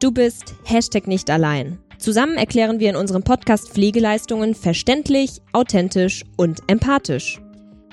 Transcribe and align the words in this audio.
Du 0.00 0.10
bist 0.12 0.54
Hashtag 0.64 1.06
nicht 1.06 1.28
allein. 1.28 1.78
Zusammen 1.98 2.38
erklären 2.38 2.80
wir 2.80 2.88
in 2.88 2.96
unserem 2.96 3.22
Podcast 3.22 3.68
Pflegeleistungen 3.68 4.54
verständlich, 4.54 5.42
authentisch 5.52 6.24
und 6.38 6.60
empathisch. 6.68 7.38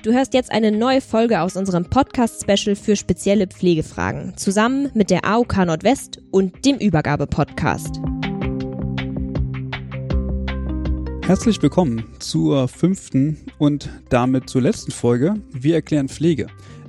Du 0.04 0.14
hörst 0.14 0.34
jetzt 0.34 0.50
eine 0.50 0.72
neue 0.72 1.02
Folge 1.02 1.42
aus 1.42 1.58
unserem 1.58 1.84
Podcast-Special 1.84 2.78
für 2.78 2.96
spezielle 2.96 3.46
Pflegefragen, 3.46 4.38
zusammen 4.38 4.90
mit 4.94 5.10
der 5.10 5.26
AOK 5.26 5.66
Nordwest 5.66 6.22
und 6.32 6.64
dem 6.64 6.78
Übergabe-Podcast. 6.78 8.00
Herzlich 11.26 11.62
willkommen 11.62 12.06
zur 12.20 12.70
fünften 12.70 13.36
und 13.58 13.90
damit 14.08 14.50
zur 14.50 14.62
letzten 14.62 14.94
Folge 14.94 15.36
Wir 15.52 15.76
erklären 15.76 16.08
Pflege, 16.08 16.48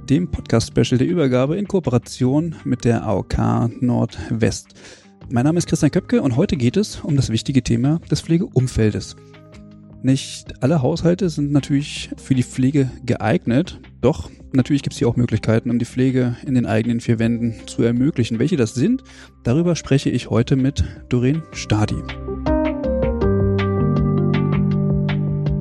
dem 0.08 0.30
Podcast-Special 0.30 0.98
der 0.98 1.08
Übergabe 1.08 1.56
in 1.56 1.66
Kooperation 1.66 2.54
mit 2.62 2.84
der 2.84 3.04
AOK 3.04 3.36
Nordwest. 3.80 4.76
Mein 5.30 5.44
Name 5.44 5.58
ist 5.58 5.68
Christian 5.68 5.90
Köpke 5.90 6.22
und 6.22 6.36
heute 6.36 6.56
geht 6.56 6.78
es 6.78 7.00
um 7.00 7.14
das 7.14 7.28
wichtige 7.28 7.62
Thema 7.62 8.00
des 8.10 8.22
Pflegeumfeldes. 8.22 9.14
Nicht 10.02 10.62
alle 10.62 10.80
Haushalte 10.80 11.28
sind 11.28 11.52
natürlich 11.52 12.08
für 12.16 12.34
die 12.34 12.42
Pflege 12.42 12.90
geeignet, 13.04 13.78
doch 14.00 14.30
natürlich 14.54 14.82
gibt 14.82 14.94
es 14.94 14.98
hier 14.98 15.06
auch 15.06 15.16
Möglichkeiten, 15.16 15.70
um 15.70 15.78
die 15.78 15.84
Pflege 15.84 16.38
in 16.46 16.54
den 16.54 16.64
eigenen 16.64 17.00
vier 17.00 17.18
Wänden 17.18 17.54
zu 17.66 17.82
ermöglichen. 17.82 18.38
Welche 18.38 18.56
das 18.56 18.74
sind, 18.74 19.02
darüber 19.44 19.76
spreche 19.76 20.08
ich 20.08 20.30
heute 20.30 20.56
mit 20.56 20.82
Doreen 21.10 21.42
Stadi. 21.52 22.02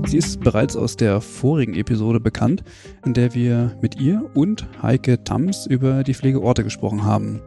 Sie 0.05 0.17
ist 0.17 0.39
bereits 0.39 0.77
aus 0.77 0.95
der 0.95 1.19
vorigen 1.19 1.73
Episode 1.73 2.21
bekannt, 2.21 2.63
in 3.05 3.13
der 3.13 3.35
wir 3.35 3.77
mit 3.81 3.99
ihr 3.99 4.29
und 4.33 4.65
Heike 4.81 5.25
Tams 5.25 5.67
über 5.67 6.05
die 6.05 6.13
Pflegeorte 6.13 6.63
gesprochen 6.63 7.03
haben. 7.03 7.41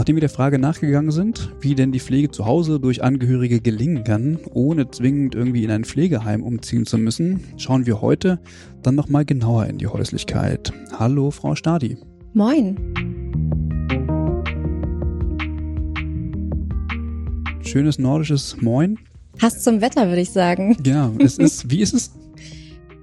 Nachdem 0.00 0.16
wir 0.16 0.20
der 0.20 0.30
Frage 0.30 0.58
nachgegangen 0.58 1.10
sind, 1.10 1.52
wie 1.60 1.74
denn 1.74 1.92
die 1.92 2.00
Pflege 2.00 2.30
zu 2.30 2.46
Hause 2.46 2.80
durch 2.80 3.02
Angehörige 3.02 3.60
gelingen 3.60 4.02
kann, 4.02 4.38
ohne 4.54 4.90
zwingend 4.90 5.34
irgendwie 5.34 5.62
in 5.62 5.70
ein 5.70 5.84
Pflegeheim 5.84 6.42
umziehen 6.42 6.86
zu 6.86 6.96
müssen, 6.96 7.44
schauen 7.58 7.84
wir 7.84 8.00
heute 8.00 8.40
dann 8.82 8.94
nochmal 8.94 9.26
genauer 9.26 9.66
in 9.66 9.76
die 9.76 9.88
Häuslichkeit. 9.88 10.72
Hallo, 10.98 11.30
Frau 11.30 11.54
Stadi. 11.54 11.98
Moin. 12.32 12.78
Schönes 17.60 17.98
nordisches 17.98 18.56
Moin. 18.62 18.98
Passt 19.38 19.62
zum 19.62 19.82
Wetter, 19.82 20.08
würde 20.08 20.22
ich 20.22 20.30
sagen. 20.30 20.78
Ja, 20.82 21.12
es 21.18 21.36
ist, 21.36 21.70
wie 21.70 21.82
ist 21.82 21.92
es? 21.92 22.10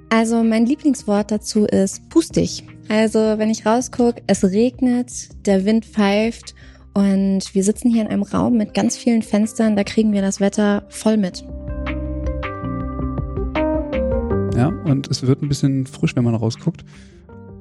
Also 0.09 0.43
mein 0.43 0.65
Lieblingswort 0.65 1.29
dazu 1.29 1.65
ist 1.65 2.09
pustig. 2.09 2.63
Also 2.89 3.19
wenn 3.19 3.51
ich 3.51 3.67
rausgucke, 3.67 4.23
es 4.25 4.43
regnet, 4.43 5.45
der 5.45 5.63
Wind 5.63 5.85
pfeift 5.85 6.55
und 6.97 7.53
wir 7.53 7.63
sitzen 7.63 7.91
hier 7.91 8.01
in 8.01 8.07
einem 8.07 8.23
Raum 8.23 8.57
mit 8.57 8.73
ganz 8.73 8.97
vielen 8.97 9.21
Fenstern, 9.21 9.75
da 9.75 9.83
kriegen 9.83 10.13
wir 10.13 10.23
das 10.23 10.39
Wetter 10.39 10.83
voll 10.89 11.17
mit. 11.17 11.45
Ja, 14.55 14.69
und 14.83 15.07
es 15.07 15.21
wird 15.21 15.43
ein 15.43 15.47
bisschen 15.47 15.85
frisch, 15.85 16.15
wenn 16.15 16.23
man 16.23 16.33
rausguckt. 16.33 16.83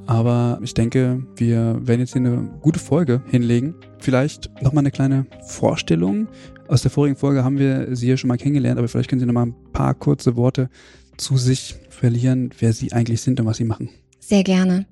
Aber 0.07 0.59
ich 0.63 0.73
denke, 0.73 1.23
wir 1.37 1.79
werden 1.87 2.01
jetzt 2.01 2.15
hier 2.15 2.23
eine 2.23 2.49
gute 2.63 2.79
Folge 2.79 3.23
hinlegen. 3.27 3.75
Vielleicht 3.99 4.51
nochmal 4.63 4.81
eine 4.81 4.91
kleine 4.91 5.27
Vorstellung. 5.47 6.29
Aus 6.69 6.81
der 6.81 6.91
vorigen 6.91 7.17
Folge 7.17 7.45
haben 7.45 7.59
wir 7.59 7.95
Sie 7.95 8.09
ja 8.09 8.17
schon 8.17 8.29
mal 8.29 8.39
kennengelernt, 8.39 8.79
aber 8.79 8.89
vielleicht 8.89 9.11
können 9.11 9.21
Sie 9.21 9.27
nochmal 9.27 9.49
ein 9.49 9.55
paar 9.75 9.93
kurze 9.93 10.37
Worte 10.37 10.71
zu 11.19 11.37
sich 11.37 11.77
verlieren, 11.91 12.53
wer 12.59 12.73
Sie 12.73 12.91
eigentlich 12.95 13.21
sind 13.21 13.39
und 13.39 13.45
was 13.45 13.59
Sie 13.59 13.65
machen. 13.65 13.91
Sehr 14.19 14.45
gerne. 14.45 14.87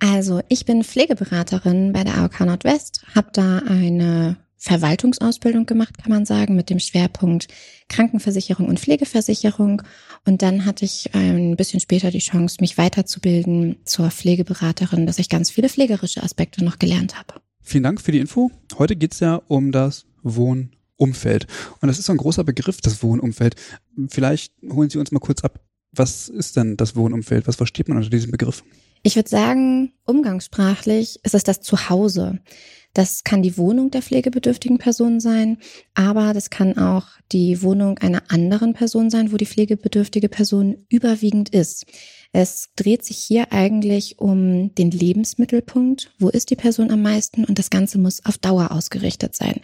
Also 0.00 0.40
ich 0.48 0.64
bin 0.64 0.82
Pflegeberaterin 0.82 1.92
bei 1.92 2.04
der 2.04 2.16
AOK 2.18 2.40
Nordwest, 2.40 3.04
habe 3.14 3.28
da 3.32 3.58
eine 3.58 4.36
Verwaltungsausbildung 4.56 5.64
gemacht, 5.64 5.96
kann 5.98 6.10
man 6.10 6.26
sagen, 6.26 6.54
mit 6.54 6.68
dem 6.68 6.78
Schwerpunkt 6.78 7.48
Krankenversicherung 7.88 8.68
und 8.68 8.78
Pflegeversicherung. 8.80 9.82
Und 10.26 10.42
dann 10.42 10.66
hatte 10.66 10.84
ich 10.84 11.14
ein 11.14 11.56
bisschen 11.56 11.80
später 11.80 12.10
die 12.10 12.18
Chance, 12.18 12.58
mich 12.60 12.76
weiterzubilden 12.76 13.76
zur 13.84 14.10
Pflegeberaterin, 14.10 15.06
dass 15.06 15.18
ich 15.18 15.28
ganz 15.28 15.50
viele 15.50 15.68
pflegerische 15.68 16.22
Aspekte 16.22 16.64
noch 16.64 16.78
gelernt 16.78 17.18
habe. 17.18 17.40
Vielen 17.62 17.84
Dank 17.84 18.00
für 18.00 18.12
die 18.12 18.18
Info. 18.18 18.50
Heute 18.78 18.96
geht's 18.96 19.20
ja 19.20 19.36
um 19.48 19.72
das 19.72 20.06
Wohnumfeld. 20.22 21.46
Und 21.80 21.88
das 21.88 21.98
ist 21.98 22.06
so 22.06 22.12
ein 22.12 22.18
großer 22.18 22.44
Begriff, 22.44 22.80
das 22.82 23.02
Wohnumfeld. 23.02 23.54
Vielleicht 24.08 24.52
holen 24.70 24.90
Sie 24.90 24.98
uns 24.98 25.10
mal 25.10 25.20
kurz 25.20 25.42
ab. 25.42 25.60
Was 25.92 26.28
ist 26.28 26.56
denn 26.56 26.76
das 26.76 26.96
Wohnumfeld? 26.96 27.46
Was 27.46 27.56
versteht 27.56 27.88
man 27.88 27.96
unter 27.96 28.10
diesem 28.10 28.30
Begriff? 28.30 28.62
Ich 29.02 29.16
würde 29.16 29.28
sagen, 29.28 29.92
umgangssprachlich 30.04 31.20
ist 31.22 31.34
es 31.34 31.42
das 31.42 31.60
Zuhause. 31.62 32.40
Das 32.92 33.22
kann 33.22 33.42
die 33.42 33.56
Wohnung 33.56 33.90
der 33.90 34.02
pflegebedürftigen 34.02 34.78
Person 34.78 35.20
sein, 35.20 35.58
aber 35.94 36.34
das 36.34 36.50
kann 36.50 36.76
auch 36.76 37.06
die 37.30 37.62
Wohnung 37.62 37.98
einer 37.98 38.22
anderen 38.28 38.74
Person 38.74 39.10
sein, 39.10 39.32
wo 39.32 39.36
die 39.36 39.46
pflegebedürftige 39.46 40.28
Person 40.28 40.84
überwiegend 40.88 41.50
ist. 41.50 41.86
Es 42.32 42.70
dreht 42.76 43.04
sich 43.04 43.18
hier 43.18 43.52
eigentlich 43.52 44.18
um 44.18 44.74
den 44.74 44.90
Lebensmittelpunkt. 44.90 46.12
Wo 46.18 46.28
ist 46.28 46.50
die 46.50 46.56
Person 46.56 46.90
am 46.90 47.02
meisten? 47.02 47.44
Und 47.44 47.58
das 47.58 47.70
Ganze 47.70 47.98
muss 47.98 48.24
auf 48.24 48.38
Dauer 48.38 48.72
ausgerichtet 48.72 49.34
sein. 49.34 49.60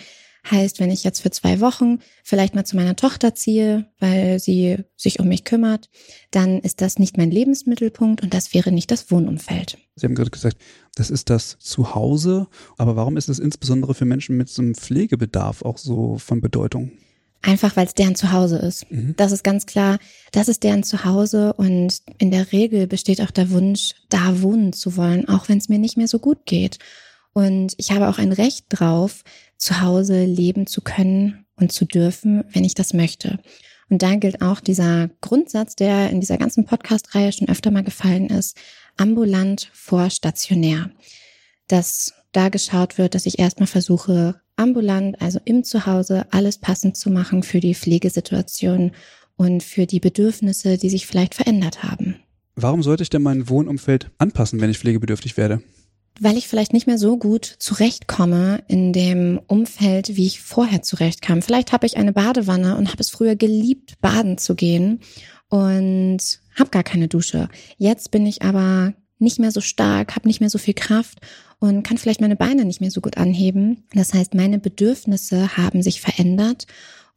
Heißt, 0.51 0.79
wenn 0.79 0.91
ich 0.91 1.03
jetzt 1.03 1.21
für 1.21 1.31
zwei 1.31 1.61
Wochen 1.61 1.99
vielleicht 2.23 2.55
mal 2.55 2.65
zu 2.65 2.77
meiner 2.77 2.95
Tochter 2.95 3.35
ziehe, 3.35 3.87
weil 3.99 4.39
sie 4.39 4.79
sich 4.97 5.19
um 5.19 5.29
mich 5.29 5.45
kümmert, 5.45 5.89
dann 6.31 6.61
ist 6.61 6.81
das 6.81 6.99
nicht 6.99 7.17
mein 7.17 7.31
Lebensmittelpunkt 7.31 8.23
und 8.23 8.33
das 8.33 8.55
wäre 8.55 8.71
nicht 8.71 8.91
das 8.91 9.11
Wohnumfeld. 9.11 9.79
Sie 9.97 10.07
haben 10.07 10.15
gerade 10.15 10.31
gesagt, 10.31 10.59
das 10.95 11.11
ist 11.11 11.31
das 11.31 11.59
Zuhause. 11.59 12.47
Aber 12.77 12.97
warum 12.97 13.17
ist 13.17 13.29
es 13.29 13.39
insbesondere 13.39 13.95
für 13.95 14.05
Menschen 14.05 14.37
mit 14.37 14.49
so 14.49 14.63
einem 14.63 14.75
Pflegebedarf 14.75 15.63
auch 15.63 15.79
so 15.79 16.19
von 16.19 16.41
Bedeutung? 16.41 16.93
Einfach 17.43 17.77
weil 17.77 17.87
es 17.87 17.95
deren 17.95 18.15
Zuhause 18.15 18.59
ist. 18.59 18.91
Mhm. 18.91 19.15
Das 19.17 19.33
ist 19.33 19.45
ganz 19.45 19.67
klar, 19.67 19.99
das 20.33 20.49
ist 20.49 20.65
deren 20.65 20.83
Zuhause 20.83 21.53
und 21.53 22.03
in 22.19 22.31
der 22.31 22.51
Regel 22.53 22.87
besteht 22.87 23.21
auch 23.21 23.31
der 23.31 23.51
Wunsch, 23.51 23.95
da 24.09 24.43
wohnen 24.43 24.73
zu 24.73 24.97
wollen, 24.97 25.29
auch 25.29 25.49
wenn 25.49 25.59
es 25.59 25.69
mir 25.69 25.79
nicht 25.79 25.97
mehr 25.97 26.09
so 26.09 26.19
gut 26.19 26.45
geht. 26.45 26.79
Und 27.37 27.75
ich 27.77 27.93
habe 27.93 28.09
auch 28.09 28.17
ein 28.17 28.33
Recht 28.33 28.65
drauf, 28.71 29.23
zu 29.59 29.83
Hause 29.83 30.25
leben 30.25 30.67
zu 30.67 30.81
können 30.81 31.45
und 31.57 31.71
zu 31.71 31.85
dürfen, 31.85 32.43
wenn 32.51 32.65
ich 32.65 32.73
das 32.73 32.95
möchte. 32.95 33.39
Und 33.91 34.01
da 34.01 34.15
gilt 34.15 34.41
auch 34.41 34.59
dieser 34.59 35.11
Grundsatz, 35.21 35.77
der 35.77 36.09
in 36.09 36.21
dieser 36.21 36.39
ganzen 36.39 36.65
Podcast-Reihe 36.65 37.31
schon 37.33 37.51
öfter 37.51 37.71
mal 37.71 37.85
gefallen 37.85 38.31
ist, 38.31 38.57
ambulant 38.97 39.69
vor 39.75 40.09
stationär. 40.09 40.91
Dass 41.69 42.15
da 42.33 42.49
geschaut 42.49 42.97
wird, 42.97 43.15
dass 43.15 43.27
ich 43.27 43.39
erstmal 43.39 43.67
versuche, 43.67 44.41
ambulant, 44.57 45.21
also 45.21 45.39
im 45.45 45.63
Zuhause, 45.63 46.25
alles 46.31 46.57
passend 46.57 46.97
zu 46.97 47.11
machen 47.11 47.43
für 47.43 47.61
die 47.61 47.75
Pflegesituation 47.75 48.93
und 49.37 49.63
für 49.63 49.85
die 49.85 50.01
Bedürfnisse, 50.01 50.79
die 50.79 50.89
sich 50.89 51.07
vielleicht 51.07 51.35
verändert 51.35 51.83
haben. 51.83 52.17
Warum 52.55 52.83
sollte 52.83 53.03
ich 53.03 53.11
denn 53.11 53.21
mein 53.21 53.51
Wohnumfeld 53.51 54.11
anpassen, 54.17 54.63
wenn 54.63 54.71
ich 54.71 54.79
pflegebedürftig 54.79 55.37
werde? 55.37 55.61
Weil 56.21 56.37
ich 56.37 56.49
vielleicht 56.49 56.73
nicht 56.73 56.87
mehr 56.87 56.99
so 56.99 57.17
gut 57.17 57.45
zurechtkomme 57.59 58.63
in 58.69 58.93
dem 58.93 59.41
Umfeld, 59.47 60.17
wie 60.17 60.27
ich 60.27 60.41
vorher 60.41 60.83
zurechtkam. 60.83 61.43
Vielleicht 61.43 61.73
habe 61.73 61.87
ich 61.87 61.97
eine 61.97 62.13
Badewanne 62.13 62.77
und 62.77 62.89
habe 62.89 63.01
es 63.01 63.11
früher 63.11 63.37
geliebt, 63.37 64.01
baden 64.01 64.39
zu 64.39 64.55
gehen 64.55 65.01
und 65.49 66.19
habe 66.59 66.71
gar 66.71 66.83
keine 66.83 67.09
Dusche. 67.09 67.49
Jetzt 67.77 68.11
bin 68.11 68.27
ich 68.27 68.43
aber 68.43 68.95
nicht 69.19 69.39
mehr 69.39 69.51
so 69.51 69.61
stark, 69.61 70.15
habe 70.15 70.29
nicht 70.29 70.41
mehr 70.41 70.51
so 70.51 70.59
viel 70.59 70.75
Kraft 70.75 71.21
und 71.59 71.83
kann 71.83 71.99
vielleicht 71.99 72.21
meine 72.21 72.37
Beine 72.37 72.65
nicht 72.65 72.81
mehr 72.81 72.91
so 72.91 73.01
gut 73.01 73.17
anheben. 73.17 73.85
Das 73.95 74.13
heißt, 74.13 74.35
meine 74.35 74.59
Bedürfnisse 74.59 75.57
haben 75.57 75.83
sich 75.83 76.01
verändert 76.01 76.67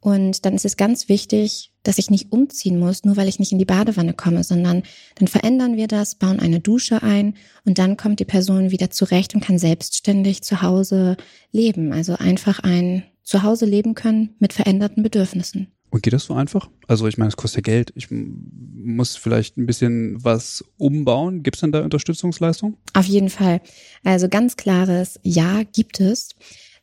und 0.00 0.44
dann 0.44 0.54
ist 0.54 0.64
es 0.64 0.76
ganz 0.76 1.08
wichtig, 1.08 1.69
dass 1.82 1.98
ich 1.98 2.10
nicht 2.10 2.32
umziehen 2.32 2.78
muss, 2.78 3.04
nur 3.04 3.16
weil 3.16 3.28
ich 3.28 3.38
nicht 3.38 3.52
in 3.52 3.58
die 3.58 3.64
Badewanne 3.64 4.14
komme, 4.14 4.44
sondern 4.44 4.82
dann 5.16 5.28
verändern 5.28 5.76
wir 5.76 5.88
das, 5.88 6.14
bauen 6.14 6.40
eine 6.40 6.60
Dusche 6.60 7.02
ein 7.02 7.34
und 7.64 7.78
dann 7.78 7.96
kommt 7.96 8.20
die 8.20 8.24
Person 8.24 8.70
wieder 8.70 8.90
zurecht 8.90 9.34
und 9.34 9.40
kann 9.40 9.58
selbstständig 9.58 10.42
zu 10.42 10.62
Hause 10.62 11.16
leben. 11.52 11.92
Also 11.92 12.14
einfach 12.16 12.60
ein 12.60 13.04
Zuhause 13.22 13.64
leben 13.64 13.94
können 13.94 14.34
mit 14.38 14.52
veränderten 14.52 15.02
Bedürfnissen. 15.02 15.68
Und 15.90 16.04
geht 16.04 16.12
das 16.12 16.24
so 16.24 16.34
einfach? 16.34 16.70
Also 16.86 17.08
ich 17.08 17.18
meine, 17.18 17.28
es 17.28 17.36
kostet 17.36 17.66
ja 17.66 17.72
Geld. 17.74 17.92
Ich 17.96 18.08
muss 18.10 19.16
vielleicht 19.16 19.56
ein 19.56 19.66
bisschen 19.66 20.22
was 20.22 20.64
umbauen. 20.76 21.42
Gibt 21.42 21.56
es 21.56 21.60
denn 21.60 21.72
da 21.72 21.82
Unterstützungsleistung? 21.82 22.76
Auf 22.94 23.06
jeden 23.06 23.28
Fall. 23.28 23.60
Also 24.04 24.28
ganz 24.28 24.56
klares 24.56 25.18
Ja 25.24 25.62
gibt 25.64 25.98
es. 26.00 26.30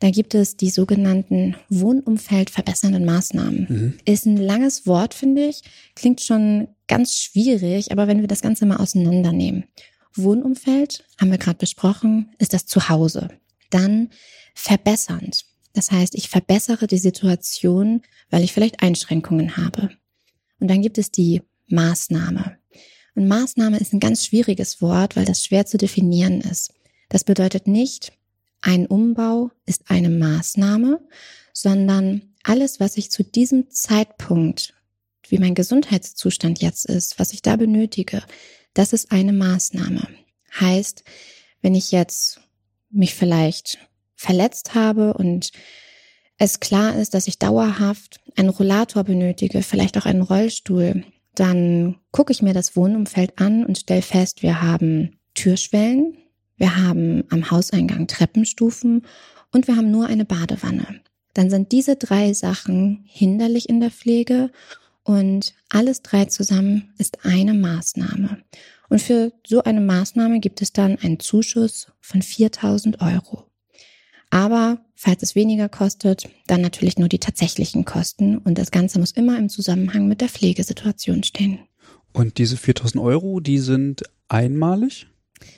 Da 0.00 0.10
gibt 0.10 0.34
es 0.34 0.56
die 0.56 0.70
sogenannten 0.70 1.56
Wohnumfeld 1.68 2.50
verbessernden 2.50 3.04
Maßnahmen. 3.04 3.66
Mhm. 3.68 3.94
Ist 4.04 4.26
ein 4.26 4.36
langes 4.36 4.86
Wort, 4.86 5.12
finde 5.12 5.46
ich. 5.46 5.62
Klingt 5.96 6.20
schon 6.20 6.68
ganz 6.86 7.16
schwierig, 7.16 7.90
aber 7.90 8.06
wenn 8.06 8.20
wir 8.20 8.28
das 8.28 8.40
Ganze 8.40 8.64
mal 8.64 8.76
auseinandernehmen. 8.76 9.64
Wohnumfeld, 10.14 11.04
haben 11.20 11.30
wir 11.30 11.38
gerade 11.38 11.58
besprochen, 11.58 12.30
ist 12.38 12.52
das 12.52 12.66
Zuhause. 12.66 13.28
Dann 13.70 14.10
verbessernd. 14.54 15.44
Das 15.72 15.90
heißt, 15.90 16.14
ich 16.14 16.28
verbessere 16.28 16.86
die 16.86 16.98
Situation, 16.98 18.02
weil 18.30 18.42
ich 18.42 18.52
vielleicht 18.52 18.82
Einschränkungen 18.82 19.56
habe. 19.56 19.90
Und 20.60 20.68
dann 20.68 20.82
gibt 20.82 20.98
es 20.98 21.10
die 21.10 21.42
Maßnahme. 21.68 22.58
Und 23.14 23.28
Maßnahme 23.28 23.78
ist 23.78 23.92
ein 23.92 24.00
ganz 24.00 24.24
schwieriges 24.24 24.80
Wort, 24.80 25.16
weil 25.16 25.24
das 25.24 25.42
schwer 25.44 25.66
zu 25.66 25.76
definieren 25.76 26.40
ist. 26.40 26.72
Das 27.08 27.24
bedeutet 27.24 27.66
nicht, 27.66 28.12
ein 28.60 28.86
Umbau 28.86 29.50
ist 29.66 29.90
eine 29.90 30.10
Maßnahme, 30.10 31.00
sondern 31.52 32.34
alles, 32.42 32.80
was 32.80 32.96
ich 32.96 33.10
zu 33.10 33.22
diesem 33.22 33.70
Zeitpunkt, 33.70 34.74
wie 35.28 35.38
mein 35.38 35.54
Gesundheitszustand 35.54 36.60
jetzt 36.62 36.86
ist, 36.86 37.18
was 37.18 37.32
ich 37.32 37.42
da 37.42 37.56
benötige, 37.56 38.22
das 38.74 38.92
ist 38.92 39.12
eine 39.12 39.32
Maßnahme. 39.32 40.08
Heißt, 40.58 41.04
wenn 41.60 41.74
ich 41.74 41.92
jetzt 41.92 42.40
mich 42.90 43.14
vielleicht 43.14 43.78
verletzt 44.14 44.74
habe 44.74 45.14
und 45.14 45.50
es 46.38 46.60
klar 46.60 46.96
ist, 46.96 47.14
dass 47.14 47.26
ich 47.26 47.38
dauerhaft 47.38 48.20
einen 48.36 48.48
Rollator 48.48 49.04
benötige, 49.04 49.62
vielleicht 49.62 49.98
auch 49.98 50.06
einen 50.06 50.22
Rollstuhl, 50.22 51.04
dann 51.34 51.96
gucke 52.12 52.32
ich 52.32 52.42
mir 52.42 52.54
das 52.54 52.76
Wohnumfeld 52.76 53.38
an 53.40 53.64
und 53.64 53.78
stelle 53.78 54.02
fest, 54.02 54.42
wir 54.42 54.62
haben 54.62 55.18
Türschwellen, 55.34 56.16
wir 56.58 56.76
haben 56.76 57.24
am 57.30 57.50
Hauseingang 57.50 58.06
Treppenstufen 58.06 59.06
und 59.52 59.66
wir 59.66 59.76
haben 59.76 59.90
nur 59.90 60.06
eine 60.06 60.24
Badewanne. 60.24 61.00
Dann 61.34 61.50
sind 61.50 61.72
diese 61.72 61.96
drei 61.96 62.32
Sachen 62.32 63.04
hinderlich 63.06 63.68
in 63.68 63.80
der 63.80 63.90
Pflege 63.90 64.50
und 65.04 65.54
alles 65.70 66.02
drei 66.02 66.26
zusammen 66.26 66.92
ist 66.98 67.24
eine 67.24 67.54
Maßnahme. 67.54 68.42
Und 68.88 69.00
für 69.00 69.32
so 69.46 69.62
eine 69.62 69.80
Maßnahme 69.80 70.40
gibt 70.40 70.62
es 70.62 70.72
dann 70.72 70.98
einen 70.98 71.20
Zuschuss 71.20 71.88
von 72.00 72.22
4000 72.22 73.00
Euro. 73.00 73.44
Aber 74.30 74.84
falls 74.94 75.22
es 75.22 75.34
weniger 75.34 75.68
kostet, 75.68 76.28
dann 76.46 76.60
natürlich 76.60 76.98
nur 76.98 77.08
die 77.08 77.18
tatsächlichen 77.18 77.84
Kosten 77.84 78.38
und 78.38 78.58
das 78.58 78.70
Ganze 78.70 78.98
muss 78.98 79.12
immer 79.12 79.38
im 79.38 79.48
Zusammenhang 79.48 80.08
mit 80.08 80.20
der 80.20 80.28
Pflegesituation 80.28 81.22
stehen. 81.22 81.60
Und 82.12 82.38
diese 82.38 82.56
4000 82.56 83.02
Euro, 83.02 83.40
die 83.40 83.58
sind 83.58 84.02
einmalig? 84.28 85.06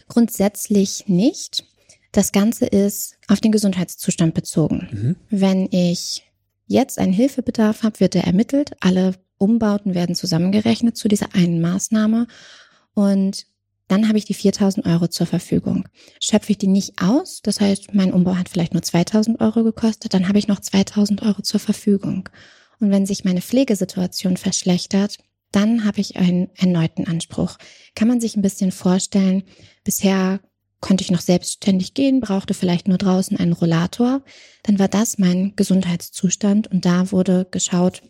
Grundsätzlich 0.08 1.04
nicht. 1.06 1.64
Das 2.12 2.32
Ganze 2.32 2.66
ist 2.66 3.16
auf 3.28 3.40
den 3.40 3.52
Gesundheitszustand 3.52 4.34
bezogen. 4.34 4.88
Mhm. 4.90 5.16
Wenn 5.30 5.68
ich 5.70 6.24
jetzt 6.66 6.98
einen 6.98 7.12
Hilfebedarf 7.12 7.82
habe, 7.82 8.00
wird 8.00 8.14
er 8.14 8.24
ermittelt. 8.24 8.72
Alle 8.80 9.14
Umbauten 9.38 9.94
werden 9.94 10.14
zusammengerechnet 10.14 10.96
zu 10.96 11.08
dieser 11.08 11.34
einen 11.34 11.60
Maßnahme. 11.60 12.26
Und 12.94 13.46
dann 13.90 14.06
habe 14.06 14.18
ich 14.18 14.24
die 14.24 14.34
4000 14.34 14.86
Euro 14.86 15.08
zur 15.08 15.26
Verfügung. 15.26 15.88
Schöpfe 16.20 16.52
ich 16.52 16.58
die 16.58 16.68
nicht 16.68 17.02
aus, 17.02 17.40
das 17.42 17.60
heißt, 17.60 17.92
mein 17.92 18.12
Umbau 18.12 18.36
hat 18.36 18.48
vielleicht 18.48 18.72
nur 18.72 18.82
2000 18.82 19.40
Euro 19.40 19.64
gekostet, 19.64 20.14
dann 20.14 20.28
habe 20.28 20.38
ich 20.38 20.46
noch 20.46 20.60
2000 20.60 21.22
Euro 21.22 21.42
zur 21.42 21.58
Verfügung. 21.58 22.28
Und 22.78 22.90
wenn 22.90 23.04
sich 23.04 23.24
meine 23.24 23.40
Pflegesituation 23.40 24.36
verschlechtert, 24.36 25.18
dann 25.52 25.84
habe 25.84 26.00
ich 26.00 26.16
einen 26.16 26.50
erneuten 26.56 27.06
Anspruch. 27.06 27.56
Kann 27.94 28.08
man 28.08 28.20
sich 28.20 28.36
ein 28.36 28.42
bisschen 28.42 28.72
vorstellen, 28.72 29.42
bisher 29.84 30.40
konnte 30.80 31.02
ich 31.02 31.10
noch 31.10 31.20
selbstständig 31.20 31.94
gehen, 31.94 32.20
brauchte 32.20 32.54
vielleicht 32.54 32.88
nur 32.88 32.98
draußen 32.98 33.36
einen 33.36 33.52
Rollator. 33.52 34.22
Dann 34.62 34.78
war 34.78 34.88
das 34.88 35.18
mein 35.18 35.54
Gesundheitszustand 35.56 36.68
und 36.68 36.84
da 36.84 37.12
wurde 37.12 37.46
geschaut, 37.50 38.02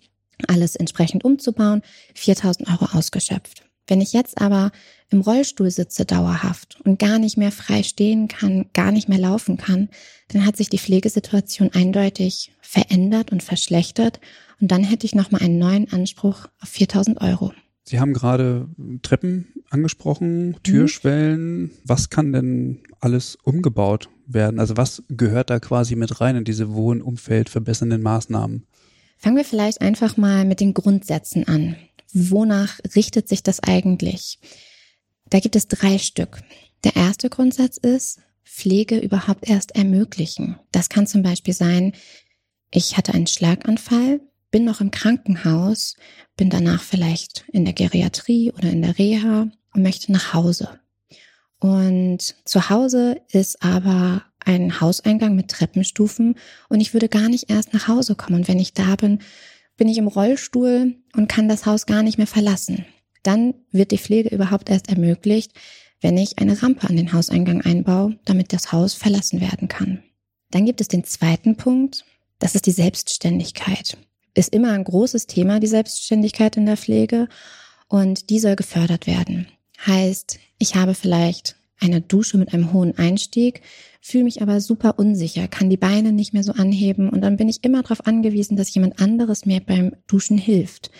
alles 0.46 0.76
entsprechend 0.76 1.24
umzubauen, 1.24 1.82
4000 2.14 2.68
Euro 2.68 2.96
ausgeschöpft. 2.96 3.69
Wenn 3.90 4.00
ich 4.00 4.12
jetzt 4.12 4.40
aber 4.40 4.70
im 5.10 5.20
Rollstuhl 5.20 5.68
sitze 5.68 6.04
dauerhaft 6.04 6.78
und 6.84 7.00
gar 7.00 7.18
nicht 7.18 7.36
mehr 7.36 7.50
frei 7.50 7.82
stehen 7.82 8.28
kann, 8.28 8.66
gar 8.72 8.92
nicht 8.92 9.08
mehr 9.08 9.18
laufen 9.18 9.56
kann, 9.56 9.88
dann 10.28 10.46
hat 10.46 10.56
sich 10.56 10.68
die 10.68 10.78
Pflegesituation 10.78 11.70
eindeutig 11.72 12.52
verändert 12.60 13.32
und 13.32 13.42
verschlechtert 13.42 14.20
und 14.60 14.70
dann 14.70 14.84
hätte 14.84 15.06
ich 15.06 15.16
nochmal 15.16 15.42
einen 15.42 15.58
neuen 15.58 15.92
Anspruch 15.92 16.46
auf 16.60 16.68
4000 16.68 17.20
Euro. 17.20 17.52
Sie 17.82 17.98
haben 17.98 18.12
gerade 18.12 18.68
Treppen 19.02 19.48
angesprochen, 19.70 20.54
Türschwellen. 20.62 21.62
Mhm. 21.62 21.70
Was 21.84 22.08
kann 22.08 22.32
denn 22.32 22.84
alles 23.00 23.36
umgebaut 23.42 24.08
werden? 24.28 24.60
Also 24.60 24.76
was 24.76 25.02
gehört 25.08 25.50
da 25.50 25.58
quasi 25.58 25.96
mit 25.96 26.20
rein 26.20 26.36
in 26.36 26.44
diese 26.44 26.72
Wohnumfeld 26.72 27.48
verbessernden 27.48 28.02
Maßnahmen? 28.02 28.66
Fangen 29.22 29.36
wir 29.36 29.44
vielleicht 29.44 29.82
einfach 29.82 30.16
mal 30.16 30.46
mit 30.46 30.60
den 30.60 30.72
Grundsätzen 30.72 31.46
an. 31.46 31.76
Wonach 32.12 32.78
richtet 32.96 33.28
sich 33.28 33.42
das 33.42 33.60
eigentlich? 33.60 34.38
Da 35.28 35.40
gibt 35.40 35.56
es 35.56 35.68
drei 35.68 35.98
Stück. 35.98 36.42
Der 36.84 36.96
erste 36.96 37.30
Grundsatz 37.30 37.76
ist, 37.76 38.20
Pflege 38.44 38.98
überhaupt 38.98 39.48
erst 39.48 39.76
ermöglichen. 39.76 40.58
Das 40.72 40.88
kann 40.88 41.06
zum 41.06 41.22
Beispiel 41.22 41.54
sein, 41.54 41.92
ich 42.72 42.96
hatte 42.96 43.14
einen 43.14 43.26
Schlaganfall, 43.26 44.20
bin 44.50 44.64
noch 44.64 44.80
im 44.80 44.90
Krankenhaus, 44.90 45.96
bin 46.36 46.50
danach 46.50 46.82
vielleicht 46.82 47.44
in 47.52 47.64
der 47.64 47.74
Geriatrie 47.74 48.52
oder 48.52 48.70
in 48.70 48.82
der 48.82 48.98
Reha 48.98 49.48
und 49.74 49.82
möchte 49.82 50.10
nach 50.10 50.34
Hause. 50.34 50.80
Und 51.60 52.34
zu 52.44 52.70
Hause 52.70 53.20
ist 53.30 53.62
aber 53.62 54.24
ein 54.44 54.80
Hauseingang 54.80 55.36
mit 55.36 55.48
Treppenstufen 55.48 56.36
und 56.68 56.80
ich 56.80 56.92
würde 56.94 57.08
gar 57.08 57.28
nicht 57.28 57.50
erst 57.50 57.74
nach 57.74 57.86
Hause 57.86 58.14
kommen. 58.14 58.40
Und 58.40 58.48
wenn 58.48 58.58
ich 58.58 58.72
da 58.72 58.96
bin, 58.96 59.20
bin 59.80 59.88
ich 59.88 59.98
im 59.98 60.06
Rollstuhl 60.06 60.94
und 61.16 61.28
kann 61.28 61.48
das 61.48 61.66
Haus 61.66 61.86
gar 61.86 62.04
nicht 62.04 62.18
mehr 62.18 62.28
verlassen. 62.28 62.86
Dann 63.24 63.54
wird 63.72 63.90
die 63.90 63.98
Pflege 63.98 64.28
überhaupt 64.28 64.70
erst 64.70 64.88
ermöglicht, 64.88 65.52
wenn 66.00 66.16
ich 66.16 66.38
eine 66.38 66.62
Rampe 66.62 66.88
an 66.88 66.96
den 66.96 67.12
Hauseingang 67.12 67.62
einbaue, 67.62 68.16
damit 68.24 68.52
das 68.52 68.70
Haus 68.70 68.94
verlassen 68.94 69.40
werden 69.40 69.66
kann. 69.66 70.04
Dann 70.52 70.64
gibt 70.64 70.80
es 70.80 70.86
den 70.86 71.02
zweiten 71.02 71.56
Punkt, 71.56 72.04
das 72.38 72.54
ist 72.54 72.66
die 72.66 72.70
Selbstständigkeit 72.70 73.98
ist 74.34 74.54
immer 74.54 74.72
ein 74.72 74.84
großes 74.84 75.26
Thema, 75.26 75.60
die 75.60 75.66
Selbstständigkeit 75.66 76.56
in 76.56 76.66
der 76.66 76.76
Pflege. 76.76 77.28
Und 77.88 78.30
die 78.30 78.38
soll 78.38 78.56
gefördert 78.56 79.06
werden. 79.06 79.48
Heißt, 79.86 80.38
ich 80.58 80.76
habe 80.76 80.94
vielleicht 80.94 81.56
eine 81.80 82.00
Dusche 82.00 82.38
mit 82.38 82.52
einem 82.52 82.72
hohen 82.72 82.96
Einstieg, 82.98 83.62
fühle 84.00 84.24
mich 84.24 84.42
aber 84.42 84.60
super 84.60 84.98
unsicher, 84.98 85.48
kann 85.48 85.70
die 85.70 85.76
Beine 85.76 86.12
nicht 86.12 86.32
mehr 86.32 86.42
so 86.42 86.52
anheben 86.52 87.08
und 87.08 87.20
dann 87.22 87.36
bin 87.36 87.48
ich 87.48 87.64
immer 87.64 87.82
darauf 87.82 88.06
angewiesen, 88.06 88.56
dass 88.56 88.74
jemand 88.74 89.00
anderes 89.00 89.46
mir 89.46 89.60
beim 89.60 89.94
Duschen 90.06 90.38
hilft. 90.38 90.90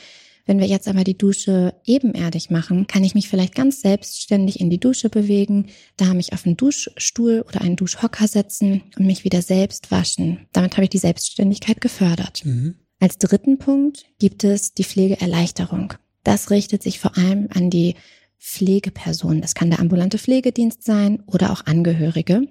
Wenn 0.47 0.59
wir 0.59 0.67
jetzt 0.67 0.89
aber 0.89 1.05
die 1.05 1.17
Dusche 1.17 1.75
ebenerdig 1.85 2.51
machen, 2.51 2.87
kann 2.87 3.05
ich 3.05 3.15
mich 3.15 3.29
vielleicht 3.29 3.55
ganz 3.55 3.83
selbstständig 3.83 4.59
in 4.59 4.69
die 4.69 4.81
Dusche 4.81 5.09
bewegen, 5.09 5.67
da 5.97 6.13
mich 6.15 6.33
auf 6.33 6.45
einen 6.45 6.57
Duschstuhl 6.57 7.45
oder 7.47 7.61
einen 7.61 7.77
Duschhocker 7.77 8.27
setzen 8.27 8.83
und 8.99 9.07
mich 9.07 9.25
wieder 9.25 9.43
selbst 9.43 9.91
waschen. 9.91 10.47
Damit 10.53 10.73
habe 10.73 10.85
ich 10.85 10.91
die 10.91 10.99
Selbstständigkeit 10.99 11.81
gefördert. 11.81 12.45
Mhm. 12.45 12.75
Als 12.99 13.19
dritten 13.19 13.59
Punkt 13.59 14.07
gibt 14.19 14.43
es 14.45 14.75
die 14.75 14.85
Pflegeerleichterung. 14.85 15.95
Das 16.25 16.51
richtet 16.51 16.83
sich 16.83 16.99
vor 16.99 17.17
allem 17.17 17.49
an 17.55 17.71
die 17.71 17.95
Pflegeperson. 18.41 19.41
Das 19.41 19.55
kann 19.55 19.71
der 19.71 19.81
ambulante 19.81 20.19
Pflegedienst 20.19 20.83
sein 20.83 21.23
oder 21.27 21.53
auch 21.53 21.67
Angehörige. 21.67 22.49